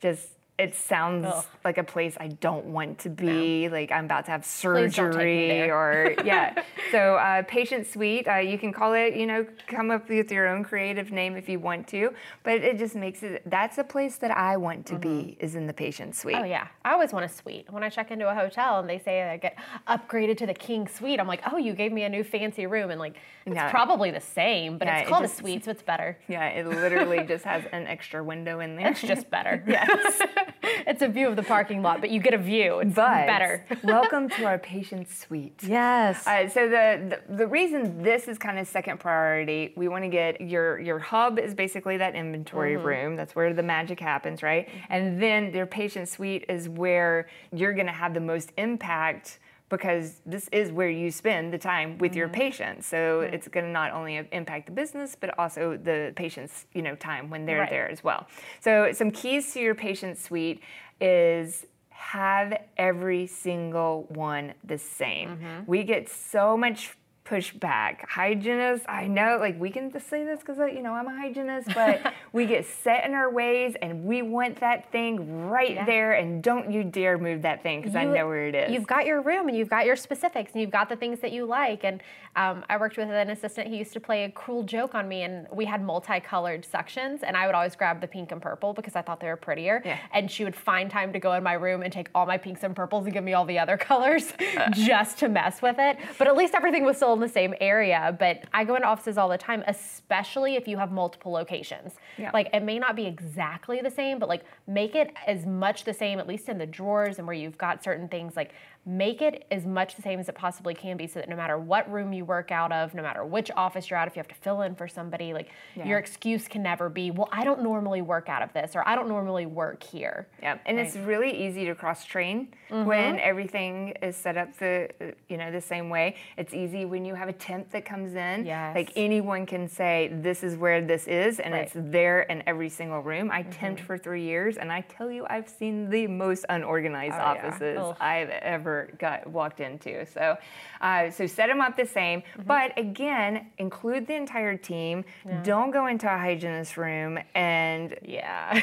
just 0.00 0.28
it 0.60 0.74
sounds 0.74 1.24
Ugh. 1.26 1.44
like 1.64 1.78
a 1.78 1.84
place 1.84 2.16
I 2.20 2.28
don't 2.28 2.66
want 2.66 2.98
to 3.00 3.08
be. 3.08 3.68
Like 3.70 3.90
I'm 3.90 4.04
about 4.04 4.26
to 4.26 4.32
have 4.32 4.42
Please 4.42 4.62
don't 4.62 4.82
take 4.84 4.86
me 4.86 4.90
surgery 4.90 5.70
or 5.70 6.14
yeah. 6.24 6.62
so 6.92 7.14
uh, 7.14 7.42
patient 7.44 7.86
suite, 7.86 8.28
uh, 8.28 8.36
you 8.36 8.58
can 8.58 8.70
call 8.72 8.92
it, 8.92 9.16
you 9.16 9.26
know, 9.26 9.46
come 9.66 9.90
up 9.90 10.08
with 10.10 10.30
your 10.30 10.48
own 10.48 10.62
creative 10.62 11.10
name 11.12 11.34
if 11.34 11.48
you 11.48 11.58
want 11.58 11.88
to, 11.88 12.12
but 12.42 12.54
it 12.54 12.78
just 12.78 12.94
makes 12.94 13.22
it, 13.22 13.42
that's 13.46 13.78
a 13.78 13.84
place 13.84 14.16
that 14.16 14.30
I 14.30 14.58
want 14.58 14.84
to 14.86 14.96
be, 14.98 15.36
is 15.40 15.54
in 15.54 15.66
the 15.66 15.72
patient 15.72 16.14
suite. 16.14 16.36
Oh 16.38 16.44
yeah, 16.44 16.68
I 16.84 16.92
always 16.92 17.12
want 17.12 17.24
a 17.24 17.28
suite. 17.28 17.66
When 17.72 17.82
I 17.82 17.88
check 17.88 18.10
into 18.10 18.28
a 18.28 18.34
hotel 18.34 18.80
and 18.80 18.88
they 18.88 18.98
say 18.98 19.22
I 19.22 19.38
get 19.38 19.56
upgraded 19.88 20.36
to 20.38 20.46
the 20.46 20.54
king 20.54 20.86
suite, 20.86 21.18
I'm 21.18 21.28
like, 21.28 21.40
oh, 21.50 21.56
you 21.56 21.72
gave 21.72 21.90
me 21.90 22.02
a 22.02 22.08
new 22.10 22.22
fancy 22.22 22.66
room, 22.66 22.90
and 22.90 23.00
like 23.00 23.16
it's 23.46 23.70
probably 23.70 24.10
the 24.10 24.20
same, 24.20 24.76
but 24.76 24.86
Yeah, 24.86 24.98
it's 24.98 25.08
it 25.08 25.10
called 25.10 25.24
just- 25.24 25.34
a 25.34 25.42
suite, 25.42 25.64
so 25.64 25.70
it's 25.70 25.82
better. 25.82 26.18
Yeah, 26.28 26.46
it 26.48 26.66
literally 26.66 27.24
just 27.24 27.44
has 27.44 27.64
an 27.72 27.86
extra 27.86 28.22
window 28.22 28.60
in 28.60 28.76
there. 28.76 28.88
It's 28.88 29.00
just 29.00 29.30
better. 29.30 29.64
yes. 29.66 30.20
it's 30.62 31.02
a 31.02 31.08
view 31.08 31.28
of 31.28 31.36
the 31.36 31.42
parking 31.42 31.82
lot, 31.82 32.00
but 32.00 32.10
you 32.10 32.20
get 32.20 32.34
a 32.34 32.38
view. 32.38 32.80
It's 32.80 32.94
But 32.94 33.26
better. 33.26 33.64
welcome 33.84 34.28
to 34.30 34.44
our 34.44 34.58
patient 34.58 35.08
suite. 35.10 35.60
Yes. 35.62 36.26
Uh, 36.26 36.48
so 36.48 36.68
the, 36.68 37.18
the 37.28 37.34
the 37.36 37.46
reason 37.46 38.02
this 38.02 38.28
is 38.28 38.38
kind 38.38 38.58
of 38.58 38.66
second 38.68 38.98
priority, 39.00 39.72
we 39.76 39.88
want 39.88 40.04
to 40.04 40.08
get 40.10 40.40
your 40.40 40.78
your 40.80 40.98
hub 40.98 41.38
is 41.38 41.54
basically 41.54 41.96
that 41.98 42.14
inventory 42.14 42.74
Mm-hmm. 42.76 42.86
room. 42.86 43.16
That's 43.16 43.34
where 43.34 43.52
the 43.52 43.62
magic 43.62 43.98
happens, 44.00 44.42
right? 44.42 44.68
And 44.88 45.20
then 45.22 45.52
your 45.54 45.66
patient 45.66 46.08
suite 46.08 46.44
is 46.48 46.68
where 46.68 47.28
you're 47.52 47.72
going 47.74 47.86
to 47.86 47.92
have 47.92 48.14
the 48.14 48.20
most 48.20 48.52
impact 48.58 49.38
because 49.70 50.20
this 50.26 50.48
is 50.52 50.70
where 50.70 50.90
you 50.90 51.10
spend 51.10 51.52
the 51.54 51.58
time 51.58 51.96
with 51.98 52.14
your 52.14 52.28
Mm-hmm. 52.28 52.34
patients. 52.34 52.86
So 52.86 53.20
it's 53.20 53.48
going 53.48 53.64
to 53.64 53.72
not 53.72 53.92
only 53.92 54.16
impact 54.32 54.66
the 54.66 54.72
business 54.72 55.16
but 55.18 55.38
also 55.38 55.78
the 55.82 56.12
patient's, 56.16 56.66
you 56.74 56.82
know, 56.82 56.94
time 56.96 57.30
when 57.30 57.46
they're 57.46 57.60
Right. 57.60 57.70
there 57.70 57.88
as 57.90 58.04
well. 58.04 58.26
So 58.60 58.92
some 58.92 59.10
keys 59.10 59.52
to 59.54 59.60
your 59.60 59.74
patient 59.74 60.18
suite 60.18 60.60
is 61.00 61.66
have 61.88 62.60
every 62.76 63.26
single 63.26 64.04
one 64.08 64.54
the 64.64 64.78
same. 64.78 65.28
Mm-hmm. 65.30 65.62
We 65.66 65.84
get 65.84 66.08
so 66.08 66.56
much 66.56 66.96
pushback. 67.30 68.04
Hygienists, 68.08 68.84
I 68.88 69.06
know, 69.06 69.36
like 69.38 69.58
we 69.60 69.70
can 69.70 69.90
just 69.92 70.08
say 70.08 70.24
this 70.24 70.40
because 70.40 70.58
you 70.58 70.82
know 70.82 70.92
I'm 70.92 71.06
a 71.06 71.16
hygienist, 71.16 71.68
but 71.74 72.12
we 72.32 72.46
get 72.46 72.66
set 72.66 73.04
in 73.04 73.14
our 73.14 73.30
ways 73.30 73.76
and 73.80 74.04
we 74.04 74.22
want 74.22 74.58
that 74.60 74.90
thing 74.90 75.46
right 75.48 75.74
Yeah. 75.74 75.84
there, 75.84 76.12
and 76.14 76.42
don't 76.42 76.72
you 76.72 76.82
dare 76.82 77.18
move 77.18 77.42
that 77.42 77.62
thing 77.62 77.80
because 77.80 77.94
I 77.94 78.04
know 78.04 78.26
where 78.26 78.46
it 78.48 78.54
is. 78.54 78.72
You've 78.72 78.86
got 78.86 79.06
your 79.06 79.22
room 79.22 79.48
and 79.48 79.56
you've 79.56 79.70
got 79.70 79.86
your 79.86 79.96
specifics 79.96 80.52
and 80.52 80.60
you've 80.60 80.70
got 80.70 80.88
the 80.88 80.96
things 80.96 81.20
that 81.20 81.32
you 81.32 81.44
like. 81.46 81.84
And 81.84 82.02
um, 82.36 82.64
I 82.68 82.76
worked 82.76 82.96
with 82.96 83.08
an 83.10 83.30
assistant 83.30 83.68
who 83.68 83.74
used 83.76 83.92
to 83.92 84.00
play 84.00 84.24
a 84.24 84.30
cruel 84.30 84.62
joke 84.64 84.94
on 84.94 85.08
me, 85.08 85.22
and 85.22 85.46
we 85.52 85.64
had 85.64 85.82
multicolored 85.82 86.66
suctions, 86.70 87.20
and 87.22 87.36
I 87.36 87.46
would 87.46 87.54
always 87.54 87.76
grab 87.76 88.00
the 88.00 88.08
pink 88.08 88.32
and 88.32 88.42
purple 88.42 88.72
because 88.72 88.96
I 88.96 89.02
thought 89.02 89.20
they 89.20 89.28
were 89.28 89.36
prettier. 89.36 89.82
Yeah. 89.84 89.98
And 90.12 90.30
she 90.30 90.44
would 90.44 90.56
find 90.56 90.90
time 90.90 91.12
to 91.12 91.18
go 91.20 91.32
in 91.34 91.42
my 91.42 91.52
room 91.54 91.82
and 91.82 91.92
take 91.92 92.08
all 92.14 92.26
my 92.26 92.38
pinks 92.38 92.62
and 92.64 92.74
purples 92.74 93.04
and 93.04 93.12
give 93.14 93.22
me 93.24 93.34
all 93.34 93.44
the 93.44 93.58
other 93.58 93.76
colors 93.90 94.32
just 94.72 95.18
to 95.18 95.28
mess 95.28 95.62
with 95.62 95.76
it. 95.78 95.96
But 96.18 96.26
at 96.28 96.36
least 96.36 96.54
everything 96.54 96.84
was 96.84 96.96
still 96.96 97.16
in 97.20 97.26
the 97.28 97.32
same 97.32 97.54
area. 97.60 98.16
But 98.18 98.44
I 98.52 98.64
go 98.64 98.74
into 98.74 98.88
offices 98.88 99.18
all 99.18 99.28
the 99.28 99.38
time, 99.38 99.62
especially 99.66 100.56
if 100.56 100.66
you 100.66 100.78
have 100.78 100.90
multiple 100.90 101.32
locations. 101.32 101.94
Yeah. 102.18 102.30
Like 102.32 102.48
it 102.52 102.62
may 102.62 102.78
not 102.78 102.96
be 102.96 103.06
exactly 103.06 103.80
the 103.80 103.90
same, 103.90 104.18
but 104.18 104.28
like 104.28 104.44
make 104.66 104.94
it 104.94 105.12
as 105.26 105.46
much 105.46 105.84
the 105.84 105.94
same, 105.94 106.18
at 106.18 106.26
least 106.26 106.48
in 106.48 106.58
the 106.58 106.66
drawers 106.66 107.18
and 107.18 107.26
where 107.26 107.36
you've 107.36 107.58
got 107.58 107.84
certain 107.84 108.08
things, 108.08 108.36
like 108.36 108.52
make 108.90 109.22
it 109.22 109.44
as 109.50 109.64
much 109.64 109.94
the 109.94 110.02
same 110.02 110.18
as 110.18 110.28
it 110.28 110.34
possibly 110.34 110.74
can 110.74 110.96
be 110.96 111.06
so 111.06 111.20
that 111.20 111.28
no 111.28 111.36
matter 111.36 111.56
what 111.58 111.90
room 111.90 112.12
you 112.12 112.24
work 112.24 112.50
out 112.50 112.72
of, 112.72 112.92
no 112.92 113.02
matter 113.02 113.24
which 113.24 113.50
office 113.56 113.88
you're 113.88 113.98
at, 113.98 114.08
if 114.08 114.16
you 114.16 114.20
have 114.20 114.28
to 114.28 114.34
fill 114.34 114.62
in 114.62 114.74
for 114.74 114.88
somebody, 114.88 115.32
like 115.32 115.48
Yeah. 115.76 115.86
your 115.86 115.98
excuse 115.98 116.48
can 116.48 116.62
never 116.62 116.88
be, 116.88 117.10
well, 117.10 117.28
I 117.30 117.44
don't 117.44 117.62
normally 117.62 118.02
work 118.02 118.28
out 118.28 118.42
of 118.42 118.52
this 118.52 118.74
or 118.74 118.86
I 118.86 118.96
don't 118.96 119.08
normally 119.08 119.46
work 119.46 119.82
here. 119.82 120.26
Yeah, 120.42 120.58
and 120.66 120.78
it's 120.78 120.96
really 120.96 121.30
easy 121.30 121.66
to 121.66 121.74
cross 121.74 122.04
train 122.04 122.48
mm-hmm. 122.68 122.84
when 122.86 123.20
everything 123.20 123.90
is 124.02 124.16
set 124.16 124.36
up 124.36 124.56
the 124.58 124.88
you 125.28 125.36
know 125.36 125.52
the 125.52 125.60
same 125.60 125.88
way. 125.88 126.16
It's 126.36 126.52
easy 126.52 126.84
when 126.84 127.04
you 127.04 127.14
have 127.14 127.28
a 127.28 127.32
temp 127.32 127.70
that 127.70 127.84
comes 127.84 128.14
in. 128.14 128.44
Yes. 128.44 128.74
Like 128.74 128.92
anyone 128.96 129.46
can 129.46 129.68
say 129.68 130.10
this 130.12 130.42
is 130.42 130.56
where 130.56 130.80
this 130.80 131.06
is, 131.06 131.38
and 131.38 131.54
Right. 131.54 131.62
it's 131.62 131.74
there 131.76 132.22
in 132.22 132.42
every 132.46 132.68
single 132.68 133.00
room. 133.00 133.30
I 133.30 133.42
mm-hmm. 133.42 133.64
temped 133.64 133.80
for 133.80 133.96
three 133.98 134.22
years, 134.22 134.56
and 134.56 134.72
I 134.72 134.80
tell 134.82 135.10
you, 135.10 135.26
I've 135.28 135.48
seen 135.48 135.90
the 135.90 136.06
most 136.06 136.44
unorganized 136.48 137.14
Oh, 137.16 137.22
offices 137.22 137.78
Ugh. 137.78 137.96
I've 138.00 138.30
ever 138.30 138.79
got 138.98 139.26
walked 139.26 139.60
into. 139.60 140.04
So, 140.06 140.36
uh, 140.80 141.10
so 141.10 141.26
set 141.26 141.46
them 141.48 141.60
up 141.60 141.76
the 141.76 141.86
same, 141.86 142.20
Mm-hmm. 142.20 142.42
but 142.46 142.76
again, 142.78 143.46
include 143.58 144.06
the 144.06 144.14
entire 144.14 144.56
team. 144.56 145.04
Don't 145.42 145.70
go 145.70 145.86
into 145.86 146.06
a 146.06 146.18
hygienist 146.18 146.76
room 146.76 147.18
and 147.34 147.96
Yeah. 148.02 148.54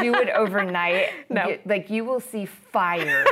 do 0.00 0.14
it 0.14 0.28
overnight. 0.30 1.08
No. 1.30 1.48
you- 1.48 1.58
like 1.64 1.90
you 1.90 2.04
will 2.04 2.20
see 2.20 2.46
fire. 2.46 3.24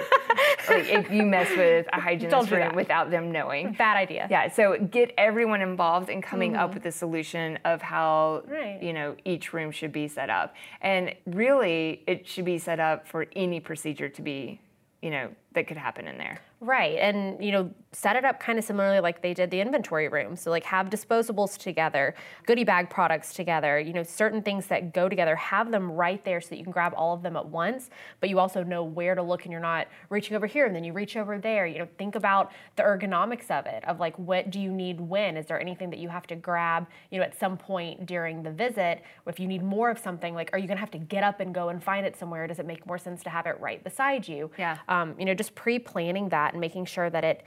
like 0.68 0.88
if 0.88 1.10
you 1.10 1.24
mess 1.24 1.48
with 1.56 1.86
a 1.92 2.00
hygienist 2.06 2.48
do 2.48 2.54
room 2.56 2.64
that. 2.68 2.74
without 2.76 3.10
them 3.10 3.32
knowing. 3.32 3.72
Bad 3.72 3.96
idea. 3.96 4.26
Yeah, 4.30 4.48
so 4.48 4.76
get 4.78 5.12
everyone 5.18 5.60
involved 5.62 6.08
in 6.10 6.22
coming 6.22 6.54
up 6.56 6.74
with 6.74 6.86
a 6.86 6.92
solution 6.92 7.58
of 7.64 7.82
how 7.82 8.42
Mm-hmm. 8.44 8.52
Right. 8.52 8.82
you 8.82 8.92
know 8.92 9.16
each 9.24 9.52
room 9.52 9.70
should 9.70 9.92
be 9.92 10.06
set 10.08 10.30
up. 10.30 10.54
And 10.80 11.14
really 11.26 12.02
it 12.06 12.26
should 12.28 12.44
be 12.44 12.58
set 12.58 12.78
up 12.80 13.06
for 13.08 13.26
any 13.34 13.60
procedure 13.60 14.08
to 14.08 14.22
be, 14.22 14.60
you 15.02 15.10
know, 15.10 15.30
that 15.54 15.66
could 15.66 15.76
happen 15.76 16.06
in 16.06 16.18
there. 16.18 16.40
Right. 16.60 16.98
And, 16.98 17.42
you 17.42 17.52
know, 17.52 17.70
set 17.92 18.16
it 18.16 18.24
up 18.24 18.40
kind 18.40 18.58
of 18.58 18.64
similarly 18.64 18.98
like 18.98 19.22
they 19.22 19.32
did 19.32 19.50
the 19.50 19.60
inventory 19.60 20.08
room. 20.08 20.34
So, 20.34 20.50
like, 20.50 20.64
have 20.64 20.90
disposables 20.90 21.56
together, 21.56 22.16
goodie 22.46 22.64
bag 22.64 22.90
products 22.90 23.32
together, 23.32 23.78
you 23.78 23.92
know, 23.92 24.02
certain 24.02 24.42
things 24.42 24.66
that 24.66 24.92
go 24.92 25.08
together, 25.08 25.36
have 25.36 25.70
them 25.70 25.92
right 25.92 26.22
there 26.24 26.40
so 26.40 26.48
that 26.50 26.56
you 26.56 26.64
can 26.64 26.72
grab 26.72 26.92
all 26.96 27.14
of 27.14 27.22
them 27.22 27.36
at 27.36 27.46
once, 27.46 27.90
but 28.20 28.28
you 28.28 28.40
also 28.40 28.64
know 28.64 28.82
where 28.82 29.14
to 29.14 29.22
look 29.22 29.44
and 29.44 29.52
you're 29.52 29.60
not 29.60 29.86
reaching 30.10 30.36
over 30.36 30.46
here 30.46 30.66
and 30.66 30.74
then 30.74 30.82
you 30.82 30.92
reach 30.92 31.16
over 31.16 31.38
there. 31.38 31.64
You 31.64 31.78
know, 31.78 31.88
think 31.96 32.16
about 32.16 32.50
the 32.74 32.82
ergonomics 32.82 33.50
of 33.52 33.66
it, 33.66 33.84
of 33.84 34.00
like, 34.00 34.18
what 34.18 34.50
do 34.50 34.60
you 34.60 34.72
need 34.72 35.00
when? 35.00 35.36
Is 35.36 35.46
there 35.46 35.60
anything 35.60 35.90
that 35.90 36.00
you 36.00 36.08
have 36.08 36.26
to 36.26 36.34
grab, 36.34 36.88
you 37.12 37.18
know, 37.18 37.24
at 37.24 37.38
some 37.38 37.56
point 37.56 38.04
during 38.04 38.42
the 38.42 38.50
visit? 38.50 39.02
If 39.28 39.38
you 39.38 39.46
need 39.46 39.62
more 39.62 39.90
of 39.90 39.98
something, 39.98 40.34
like, 40.34 40.50
are 40.52 40.58
you 40.58 40.66
going 40.66 40.76
to 40.76 40.80
have 40.80 40.90
to 40.90 40.98
get 40.98 41.22
up 41.22 41.38
and 41.38 41.54
go 41.54 41.68
and 41.68 41.82
find 41.82 42.04
it 42.04 42.16
somewhere? 42.16 42.48
Does 42.48 42.58
it 42.58 42.66
make 42.66 42.84
more 42.84 42.98
sense 42.98 43.22
to 43.22 43.30
have 43.30 43.46
it 43.46 43.60
right 43.60 43.82
beside 43.84 44.26
you? 44.26 44.50
Yeah. 44.58 44.78
um, 44.88 45.14
you 45.18 45.24
know, 45.24 45.34
just 45.34 45.54
pre-planning 45.54 46.28
that 46.30 46.47
and 46.52 46.60
making 46.60 46.84
sure 46.86 47.10
that 47.10 47.24
it 47.24 47.42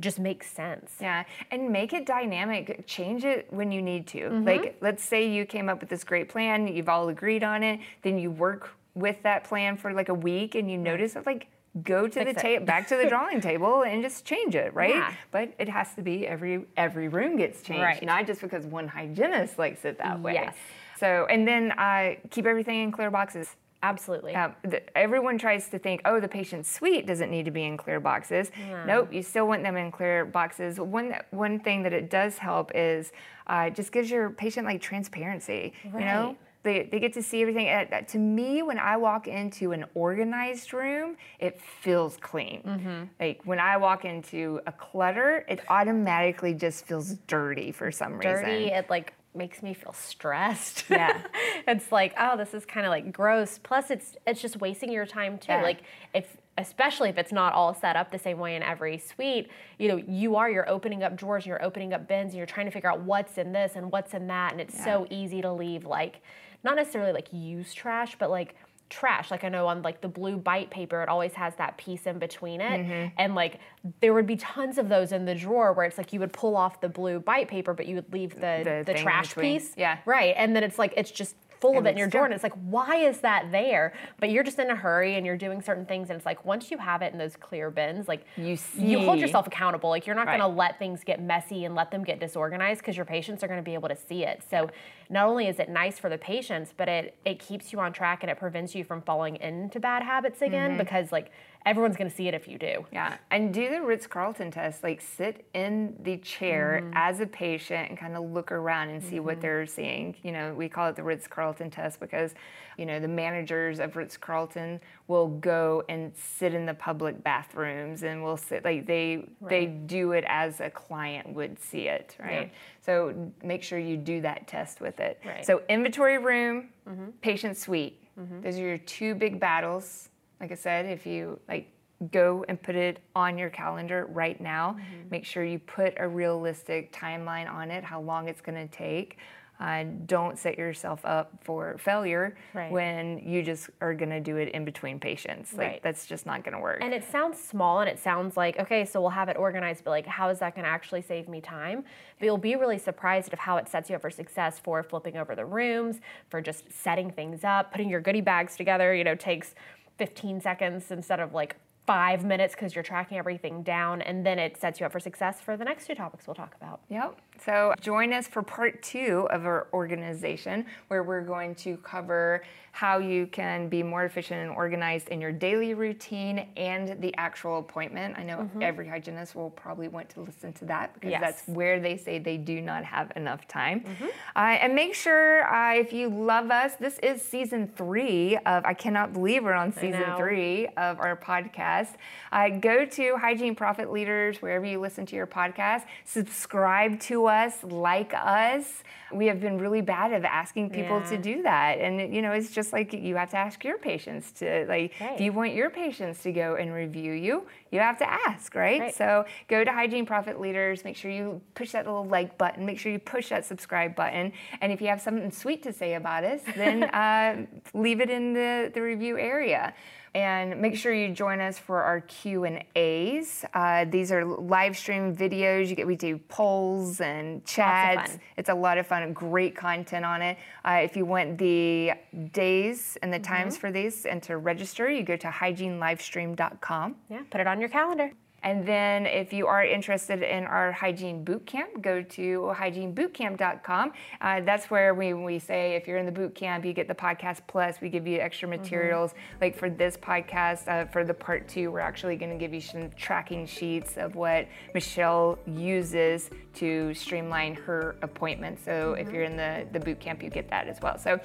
just 0.00 0.18
makes 0.18 0.50
sense. 0.50 0.92
Yeah, 1.00 1.24
and 1.50 1.70
make 1.70 1.92
it 1.92 2.06
dynamic. 2.06 2.84
Change 2.86 3.24
it 3.24 3.46
when 3.50 3.70
you 3.70 3.80
need 3.82 4.06
to. 4.08 4.20
Mm-hmm. 4.22 4.44
Like, 4.44 4.76
let's 4.80 5.04
say 5.04 5.28
you 5.28 5.44
came 5.44 5.68
up 5.68 5.80
with 5.80 5.88
this 5.88 6.04
great 6.04 6.28
plan, 6.28 6.66
you've 6.66 6.88
all 6.88 7.08
agreed 7.08 7.44
on 7.44 7.62
it, 7.62 7.80
then 8.02 8.18
you 8.18 8.30
work 8.30 8.70
with 8.94 9.22
that 9.22 9.44
plan 9.44 9.76
for 9.76 9.92
like 9.92 10.08
a 10.08 10.14
week, 10.14 10.54
and 10.54 10.70
you 10.70 10.78
notice 10.78 11.12
that 11.14 11.26
like 11.26 11.48
go 11.82 12.06
to 12.06 12.24
Fix 12.24 12.34
the 12.34 12.40
table, 12.40 12.64
back 12.66 12.88
to 12.88 12.96
the 12.96 13.06
drawing 13.08 13.40
table, 13.50 13.82
and 13.82 14.02
just 14.02 14.24
change 14.24 14.54
it, 14.54 14.72
right? 14.74 14.94
Yeah. 14.94 15.12
But 15.30 15.52
it 15.58 15.68
has 15.68 15.94
to 15.94 16.02
be 16.02 16.26
every 16.26 16.64
every 16.76 17.08
room 17.08 17.36
gets 17.36 17.62
changed, 17.62 17.82
Right. 17.82 18.02
not 18.02 18.26
just 18.26 18.40
because 18.40 18.64
one 18.66 18.88
hygienist 18.88 19.58
likes 19.58 19.84
it 19.84 19.98
that 19.98 20.20
way. 20.20 20.34
Yes. 20.34 20.54
So, 20.98 21.26
and 21.28 21.46
then 21.46 21.72
uh, 21.72 22.14
keep 22.30 22.46
everything 22.46 22.82
in 22.84 22.92
clear 22.92 23.10
boxes. 23.10 23.56
Absolutely. 23.84 24.34
Uh, 24.34 24.50
the, 24.62 24.96
everyone 24.96 25.36
tries 25.38 25.68
to 25.68 25.78
think, 25.78 26.00
oh, 26.04 26.20
the 26.20 26.28
patient's 26.28 26.70
suite 26.70 27.06
doesn't 27.06 27.30
need 27.30 27.44
to 27.44 27.50
be 27.50 27.64
in 27.64 27.76
clear 27.76 28.00
boxes. 28.00 28.50
Nope, 28.86 29.12
you 29.12 29.22
still 29.22 29.46
want 29.46 29.62
them 29.62 29.76
in 29.76 29.90
clear 29.90 30.24
boxes. 30.24 30.80
One 30.80 31.14
one 31.30 31.60
thing 31.60 31.82
that 31.82 31.92
it 31.92 32.10
does 32.10 32.38
help 32.38 32.72
is 32.74 33.12
uh, 33.46 33.70
just 33.70 33.92
gives 33.92 34.10
your 34.10 34.30
patient 34.30 34.66
like 34.66 34.80
transparency. 34.80 35.74
Right. 35.84 36.00
You 36.00 36.06
know, 36.06 36.36
they, 36.62 36.88
they 36.90 36.98
get 36.98 37.12
to 37.12 37.22
see 37.22 37.42
everything. 37.42 37.68
Uh, 37.68 38.00
to 38.00 38.18
me, 38.18 38.62
when 38.62 38.78
I 38.78 38.96
walk 38.96 39.28
into 39.28 39.72
an 39.72 39.84
organized 39.94 40.72
room, 40.72 41.16
it 41.38 41.60
feels 41.60 42.16
clean. 42.16 42.62
Mm-hmm. 42.66 43.04
Like 43.20 43.42
when 43.44 43.60
I 43.60 43.76
walk 43.76 44.06
into 44.06 44.60
a 44.66 44.72
clutter, 44.72 45.44
it 45.46 45.60
automatically 45.68 46.54
just 46.54 46.86
feels 46.86 47.14
dirty 47.26 47.70
for 47.70 47.92
some 47.92 48.18
Dirty, 48.18 48.50
reason. 48.50 48.68
it 48.78 48.88
like 48.88 49.12
makes 49.34 49.62
me 49.62 49.74
feel 49.74 49.92
stressed. 49.92 50.84
Yeah. 50.90 51.22
it's 51.66 51.90
like, 51.90 52.14
oh, 52.18 52.36
this 52.36 52.54
is 52.54 52.64
kind 52.64 52.86
of 52.86 52.90
like 52.90 53.12
gross. 53.12 53.58
Plus 53.58 53.90
it's 53.90 54.16
it's 54.26 54.40
just 54.40 54.60
wasting 54.60 54.92
your 54.92 55.06
time 55.06 55.38
too. 55.38 55.52
Yeah. 55.52 55.62
Like 55.62 55.82
if 56.14 56.36
especially 56.56 57.08
if 57.08 57.18
it's 57.18 57.32
not 57.32 57.52
all 57.52 57.74
set 57.74 57.96
up 57.96 58.12
the 58.12 58.18
same 58.18 58.38
way 58.38 58.54
in 58.54 58.62
every 58.62 58.98
suite, 58.98 59.48
you 59.78 59.88
know, 59.88 59.96
you 59.96 60.36
are 60.36 60.50
you're 60.50 60.68
opening 60.68 61.02
up 61.02 61.16
drawers 61.16 61.44
and 61.44 61.48
you're 61.48 61.64
opening 61.64 61.92
up 61.92 62.06
bins 62.06 62.30
and 62.30 62.38
you're 62.38 62.46
trying 62.46 62.66
to 62.66 62.72
figure 62.72 62.90
out 62.90 63.00
what's 63.00 63.38
in 63.38 63.52
this 63.52 63.72
and 63.74 63.90
what's 63.90 64.14
in 64.14 64.26
that 64.28 64.52
and 64.52 64.60
it's 64.60 64.82
so 64.82 65.06
easy 65.10 65.42
to 65.42 65.52
leave 65.52 65.84
like 65.84 66.20
not 66.62 66.76
necessarily 66.76 67.12
like 67.12 67.28
used 67.32 67.76
trash, 67.76 68.16
but 68.18 68.30
like 68.30 68.54
trash. 68.90 69.30
Like 69.30 69.44
i 69.44 69.48
know 69.48 69.66
on 69.66 69.82
like 69.82 70.00
the 70.00 70.08
blue 70.08 70.36
bite 70.36 70.70
paper 70.70 71.02
it 71.02 71.08
always 71.08 71.32
has 71.34 71.54
that 71.56 71.76
piece 71.76 72.06
in 72.06 72.18
between 72.18 72.60
it. 72.60 72.80
Mm-hmm. 72.80 73.14
and 73.18 73.34
like 73.34 73.60
there 74.00 74.14
would 74.14 74.26
be 74.26 74.36
tons 74.36 74.78
of 74.78 74.88
those 74.88 75.12
in 75.12 75.24
the 75.24 75.34
drawer 75.34 75.72
where 75.72 75.86
it's 75.86 75.98
like 75.98 76.12
you 76.12 76.20
would 76.20 76.32
pull 76.32 76.56
off 76.56 76.80
the 76.80 76.88
blue 76.88 77.18
bite 77.20 77.48
paper 77.48 77.74
but 77.74 77.86
you 77.86 77.96
would 77.96 78.12
leave 78.12 78.34
the 78.34 78.62
The 78.64 78.82
the, 78.86 78.94
trash 78.94 79.34
piece. 79.34 79.74
Yeah. 79.76 79.98
right. 80.06 80.34
And 80.36 80.54
then 80.54 80.62
it's 80.64 80.78
like 80.78 80.94
it's 80.96 81.10
just 81.10 81.34
full 81.64 81.78
of 81.78 81.86
it 81.86 81.90
in 81.90 81.96
your 81.98 82.24
and 82.24 82.34
it's 82.34 82.42
like 82.42 82.52
why 82.64 82.96
is 82.96 83.18
that 83.20 83.50
there? 83.50 83.94
But 84.20 84.30
you're 84.30 84.44
just 84.44 84.58
in 84.58 84.70
a 84.70 84.76
hurry 84.76 85.14
and 85.16 85.24
you're 85.24 85.36
doing 85.36 85.62
certain 85.62 85.86
things 85.86 86.10
and 86.10 86.16
it's 86.16 86.26
like 86.26 86.44
once 86.44 86.70
you 86.70 86.78
have 86.78 87.00
it 87.02 87.12
in 87.12 87.18
those 87.18 87.36
clear 87.36 87.70
bins 87.70 88.06
like 88.06 88.24
You 88.36 88.56
you 88.76 88.98
hold 89.00 89.18
yourself 89.18 89.46
accountable. 89.46 89.90
Like 89.90 90.06
you're 90.06 90.16
not 90.16 90.26
Right. 90.26 90.38
going 90.38 90.50
to 90.50 90.56
let 90.56 90.78
things 90.78 91.04
get 91.04 91.20
messy 91.22 91.64
and 91.64 91.74
let 91.74 91.90
them 91.90 92.02
get 92.04 92.18
disorganized 92.20 92.80
because 92.80 92.96
your 92.96 93.04
patients 93.06 93.42
are 93.42 93.48
going 93.48 93.58
to 93.58 93.64
be 93.64 93.74
able 93.74 93.88
to 93.88 93.96
see 93.96 94.24
it. 94.24 94.42
So 94.50 94.70
not 95.10 95.26
only 95.26 95.48
is 95.48 95.58
it 95.58 95.68
nice 95.68 95.98
for 95.98 96.08
the 96.08 96.18
patients 96.18 96.72
but 96.76 96.88
it 96.88 97.16
it 97.24 97.38
keeps 97.38 97.72
you 97.72 97.80
on 97.80 97.92
track 97.92 98.22
and 98.22 98.30
it 98.30 98.38
prevents 98.38 98.74
you 98.74 98.84
from 98.84 99.00
falling 99.02 99.36
into 99.36 99.80
bad 99.80 100.02
habits 100.02 100.42
again 100.42 100.70
Mm-hmm. 100.72 100.78
because 100.78 101.12
like 101.12 101.30
everyone's 101.66 101.96
going 101.96 102.10
to 102.10 102.14
see 102.14 102.28
it 102.28 102.34
if 102.34 102.46
you 102.46 102.58
do. 102.58 102.84
Yeah, 102.92 103.16
and 103.30 103.52
do 103.52 103.70
the 103.70 103.80
Ritz 103.80 104.06
Carlton 104.06 104.50
test. 104.50 104.82
Like 104.82 105.00
sit 105.00 105.46
in 105.54 105.96
the 106.02 106.18
chair 106.18 106.80
mm-hmm. 106.82 106.92
as 106.94 107.20
a 107.20 107.26
patient 107.26 107.88
and 107.88 107.98
kind 107.98 108.16
of 108.16 108.30
look 108.30 108.52
around 108.52 108.90
and 108.90 109.02
see 109.02 109.16
mm-hmm. 109.16 109.26
what 109.26 109.40
they're 109.40 109.66
seeing. 109.66 110.14
You 110.22 110.32
know, 110.32 110.54
we 110.54 110.68
call 110.68 110.88
it 110.88 110.96
the 110.96 111.02
Ritz 111.02 111.26
Carlton 111.26 111.70
test 111.70 112.00
because, 112.00 112.34
you 112.76 112.86
know, 112.86 113.00
the 113.00 113.08
managers 113.08 113.80
of 113.80 113.96
Ritz 113.96 114.16
Carlton 114.16 114.80
will 115.08 115.28
go 115.28 115.82
and 115.88 116.12
sit 116.14 116.54
in 116.54 116.66
the 116.66 116.74
public 116.74 117.22
bathrooms 117.22 118.02
and 118.02 118.22
will 118.22 118.36
sit 118.36 118.64
like 118.64 118.86
they 118.86 119.28
right. 119.40 119.50
they 119.50 119.66
do 119.66 120.12
it 120.12 120.24
as 120.28 120.60
a 120.60 120.70
client 120.70 121.32
would 121.34 121.58
see 121.58 121.88
it, 121.88 122.16
right? 122.20 122.48
Yeah. 122.48 122.58
So 122.80 123.32
make 123.42 123.62
sure 123.62 123.78
you 123.78 123.96
do 123.96 124.20
that 124.20 124.46
test 124.46 124.80
with 124.80 125.00
it. 125.00 125.20
Right. 125.24 125.44
So 125.44 125.62
inventory 125.68 126.18
room, 126.18 126.68
mm-hmm. 126.88 127.10
patient 127.22 127.56
suite. 127.56 128.00
Mm-hmm. 128.18 128.42
Those 128.42 128.58
are 128.58 128.62
your 128.62 128.78
two 128.78 129.14
big 129.14 129.40
battles 129.40 130.10
like 130.40 130.52
I 130.52 130.56
said, 130.56 130.86
if 130.86 131.06
you 131.06 131.38
like 131.48 131.70
go 132.10 132.44
and 132.48 132.60
put 132.60 132.74
it 132.74 133.00
on 133.14 133.38
your 133.38 133.50
calendar 133.50 134.06
right 134.10 134.40
now, 134.40 134.72
mm-hmm. 134.72 135.08
make 135.10 135.24
sure 135.24 135.44
you 135.44 135.58
put 135.58 135.94
a 135.98 136.06
realistic 136.06 136.92
timeline 136.92 137.50
on 137.50 137.70
it, 137.70 137.84
how 137.84 138.00
long 138.00 138.28
it's 138.28 138.40
going 138.40 138.56
to 138.56 138.74
take. 138.74 139.18
Uh, 139.60 139.84
don't 140.06 140.36
set 140.36 140.58
yourself 140.58 141.00
up 141.04 141.30
for 141.40 141.76
failure 141.78 142.36
right. 142.54 142.72
when 142.72 143.20
you 143.20 143.40
just 143.40 143.70
are 143.80 143.94
going 143.94 144.10
to 144.10 144.18
do 144.18 144.36
it 144.36 144.48
in 144.48 144.64
between 144.64 144.98
patients. 144.98 145.52
Like 145.52 145.60
right. 145.60 145.80
that's 145.82 146.06
just 146.06 146.26
not 146.26 146.42
going 146.42 146.54
to 146.54 146.60
work. 146.60 146.80
And 146.82 146.92
it 146.92 147.04
sounds 147.04 147.40
small 147.40 147.78
and 147.78 147.88
it 147.88 148.00
sounds 148.00 148.36
like 148.36 148.58
okay, 148.58 148.84
so 148.84 149.00
we'll 149.00 149.10
have 149.10 149.28
it 149.28 149.36
organized, 149.36 149.84
but 149.84 149.90
like 149.90 150.06
how 150.06 150.28
is 150.28 150.40
that 150.40 150.56
going 150.56 150.64
to 150.64 150.70
actually 150.70 151.02
save 151.02 151.28
me 151.28 151.40
time? 151.40 151.84
But 152.18 152.26
you'll 152.26 152.36
be 152.36 152.56
really 152.56 152.78
surprised 152.78 153.32
of 153.32 153.38
how 153.38 153.56
it 153.58 153.68
sets 153.68 153.88
you 153.88 153.94
up 153.94 154.02
for 154.02 154.10
success 154.10 154.58
for 154.58 154.82
flipping 154.82 155.16
over 155.16 155.36
the 155.36 155.44
rooms, 155.46 156.00
for 156.30 156.40
just 156.40 156.64
setting 156.72 157.12
things 157.12 157.44
up, 157.44 157.70
putting 157.70 157.88
your 157.88 158.00
goodie 158.00 158.22
bags 158.22 158.56
together. 158.56 158.92
You 158.92 159.04
know, 159.04 159.14
takes 159.14 159.54
15 159.98 160.40
seconds 160.40 160.90
instead 160.90 161.20
of 161.20 161.32
like 161.32 161.56
five 161.86 162.24
minutes 162.24 162.54
because 162.54 162.74
you're 162.74 162.84
tracking 162.84 163.18
everything 163.18 163.62
down 163.62 164.00
and 164.02 164.24
then 164.24 164.38
it 164.38 164.56
sets 164.56 164.80
you 164.80 164.86
up 164.86 164.92
for 164.92 165.00
success 165.00 165.40
for 165.40 165.56
the 165.56 165.64
next 165.64 165.86
two 165.86 165.94
topics 165.94 166.26
we'll 166.26 166.34
talk 166.34 166.54
about. 166.56 166.80
Yep. 166.88 167.18
So 167.44 167.74
join 167.80 168.12
us 168.12 168.26
for 168.26 168.42
part 168.42 168.82
two 168.82 169.28
of 169.30 169.46
our 169.46 169.68
organization 169.72 170.66
where 170.88 171.02
we're 171.02 171.22
going 171.22 171.54
to 171.56 171.76
cover 171.78 172.42
how 172.74 172.98
you 172.98 173.24
can 173.28 173.68
be 173.68 173.84
more 173.84 174.04
efficient 174.04 174.40
and 174.40 174.50
organized 174.50 175.08
in 175.10 175.20
your 175.20 175.30
daily 175.30 175.74
routine 175.74 176.48
and 176.56 177.00
the 177.00 177.14
actual 177.16 177.60
appointment. 177.60 178.18
I 178.18 178.24
know 178.24 178.38
mm-hmm. 178.38 178.62
every 178.62 178.88
hygienist 178.88 179.36
will 179.36 179.50
probably 179.50 179.86
want 179.86 180.08
to 180.10 180.22
listen 180.22 180.52
to 180.54 180.64
that 180.64 180.92
because 180.94 181.12
yes. 181.12 181.20
that's 181.20 181.46
where 181.46 181.78
they 181.78 181.96
say 181.96 182.18
they 182.18 182.36
do 182.36 182.60
not 182.60 182.82
have 182.82 183.12
enough 183.14 183.46
time. 183.46 183.82
Mm-hmm. 183.82 184.06
Uh, 184.34 184.40
and 184.40 184.74
make 184.74 184.96
sure 184.96 185.46
uh, 185.46 185.74
if 185.74 185.92
you 185.92 186.08
love 186.08 186.50
us, 186.50 186.74
this 186.74 186.98
is 186.98 187.22
season 187.22 187.70
three 187.76 188.36
of, 188.38 188.64
I 188.64 188.74
cannot 188.74 189.12
believe 189.12 189.44
we're 189.44 189.52
on 189.52 189.72
season 189.72 190.16
three 190.16 190.66
of 190.76 190.98
our 190.98 191.16
podcast. 191.16 191.90
Uh, 192.32 192.48
go 192.48 192.84
to 192.84 193.16
Hygiene 193.18 193.54
Profit 193.54 193.92
Leaders, 193.92 194.42
wherever 194.42 194.66
you 194.66 194.80
listen 194.80 195.06
to 195.06 195.14
your 195.14 195.28
podcast, 195.28 195.84
subscribe 196.04 196.98
to 197.02 197.23
us, 197.26 197.62
like 197.62 198.12
us. 198.14 198.82
We 199.12 199.26
have 199.26 199.40
been 199.40 199.58
really 199.58 199.80
bad 199.80 200.12
at 200.12 200.24
asking 200.24 200.70
people 200.70 200.98
yeah. 200.98 201.10
to 201.10 201.18
do 201.18 201.42
that. 201.42 201.78
And, 201.78 202.12
you 202.12 202.20
know, 202.20 202.32
it's 202.32 202.50
just 202.50 202.64
just 202.64 202.72
like 202.72 202.92
you 202.94 203.14
have 203.16 203.30
to 203.30 203.36
ask 203.36 203.62
your 203.62 203.76
patients 203.76 204.32
to 204.32 204.64
like 204.68 204.94
right. 205.00 205.14
if 205.14 205.20
you 205.20 205.32
want 205.32 205.52
your 205.52 205.68
patients 205.68 206.22
to 206.22 206.32
go 206.32 206.54
and 206.56 206.72
review 206.72 207.12
you 207.12 207.46
you 207.70 207.78
have 207.78 207.98
to 207.98 208.10
ask 208.10 208.54
right? 208.54 208.80
right? 208.80 208.94
so 208.94 209.24
go 209.48 209.62
to 209.62 209.70
hygiene 209.70 210.06
profit 210.06 210.40
leaders 210.40 210.82
make 210.82 210.96
sure 210.96 211.10
you 211.10 211.40
push 211.54 211.72
that 211.72 211.84
little 211.84 212.06
like 212.06 212.38
button 212.38 212.64
make 212.64 212.78
sure 212.78 212.90
you 212.90 212.98
push 212.98 213.28
that 213.28 213.44
subscribe 213.44 213.94
button 213.94 214.32
and 214.62 214.72
if 214.72 214.80
you 214.80 214.88
have 214.88 215.00
something 215.00 215.30
sweet 215.30 215.62
to 215.62 215.72
say 215.72 215.94
about 215.94 216.24
us 216.24 216.40
then 216.56 216.84
uh, 216.94 217.44
leave 217.74 218.00
it 218.00 218.08
in 218.08 218.32
the, 218.32 218.70
the 218.72 218.80
review 218.80 219.18
area 219.18 219.74
and 220.14 220.60
make 220.60 220.76
sure 220.76 220.94
you 220.94 221.12
join 221.12 221.40
us 221.40 221.58
for 221.58 221.82
our 221.82 222.00
Q 222.02 222.44
and 222.44 222.64
A's. 222.76 223.44
Uh, 223.52 223.84
these 223.84 224.12
are 224.12 224.24
live 224.24 224.76
stream 224.76 225.14
videos. 225.14 225.68
You 225.68 225.74
get 225.74 225.86
we 225.86 225.96
do 225.96 226.18
polls 226.28 227.00
and 227.00 227.44
chats. 227.44 228.18
It's 228.36 228.48
a 228.48 228.54
lot 228.54 228.78
of 228.78 228.86
fun. 228.86 229.12
Great 229.12 229.56
content 229.56 230.04
on 230.04 230.22
it. 230.22 230.38
Uh, 230.64 230.80
if 230.82 230.96
you 230.96 231.04
want 231.04 231.36
the 231.38 231.92
days 232.32 232.96
and 233.02 233.12
the 233.12 233.18
times 233.18 233.56
for 233.56 233.72
these 233.72 234.06
and 234.06 234.22
to 234.22 234.36
register, 234.36 234.90
you 234.90 235.02
go 235.02 235.16
to 235.16 235.28
hygienelivestream.com. 235.28 236.96
Yeah, 237.10 237.22
put 237.30 237.40
it 237.40 237.46
on 237.46 237.60
your 237.60 237.68
calendar. 237.68 238.12
And 238.44 238.66
then 238.66 239.06
if 239.06 239.32
you 239.32 239.46
are 239.46 239.64
interested 239.64 240.22
in 240.22 240.44
our 240.44 240.70
hygiene 240.70 241.24
boot 241.24 241.46
camp, 241.46 241.80
go 241.80 242.02
to 242.02 242.52
hygienebootcamp.com. 242.54 243.92
Uh, 244.20 244.40
that's 244.42 244.70
where 244.70 244.94
we, 244.94 245.14
we 245.14 245.38
say 245.38 245.74
if 245.74 245.88
you're 245.88 245.96
in 245.96 246.04
the 246.04 246.12
boot 246.12 246.34
camp, 246.34 246.64
you 246.66 246.74
get 246.74 246.86
the 246.86 246.94
podcast 246.94 247.40
plus, 247.46 247.80
we 247.80 247.88
give 247.88 248.06
you 248.06 248.18
extra 248.20 248.46
mm-hmm. 248.46 248.62
materials. 248.62 249.12
Mm-hmm. 249.12 249.38
Like 249.40 249.56
for 249.56 249.70
this 249.70 249.96
podcast, 249.96 250.68
uh, 250.68 250.84
for 250.90 251.04
the 251.04 251.14
part 251.14 251.48
two, 251.48 251.72
we're 251.72 251.80
actually 251.80 252.16
going 252.16 252.30
to 252.30 252.38
give 252.38 252.52
you 252.52 252.60
some 252.60 252.90
tracking 252.90 253.46
sheets 253.46 253.96
of 253.96 254.14
what 254.14 254.46
Michelle 254.74 255.38
uses 255.46 256.28
to 256.56 256.92
streamline 256.92 257.54
her 257.54 257.96
appointments. 258.02 258.62
So 258.62 258.92
mm-hmm. 258.92 259.08
if 259.08 259.14
you're 259.14 259.24
in 259.24 259.36
the, 259.38 259.66
the 259.72 259.80
boot 259.80 260.00
camp, 260.00 260.22
you 260.22 260.28
get 260.28 260.50
that 260.50 260.68
as 260.68 260.82
well. 260.82 260.98
So 260.98 261.18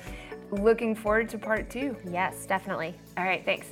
looking 0.51 0.95
forward 0.95 1.27
to 1.29 1.37
part 1.37 1.69
two. 1.69 1.97
Yes, 2.09 2.45
definitely. 2.45 2.95
All 3.17 3.25
right, 3.25 3.43
thanks. 3.43 3.67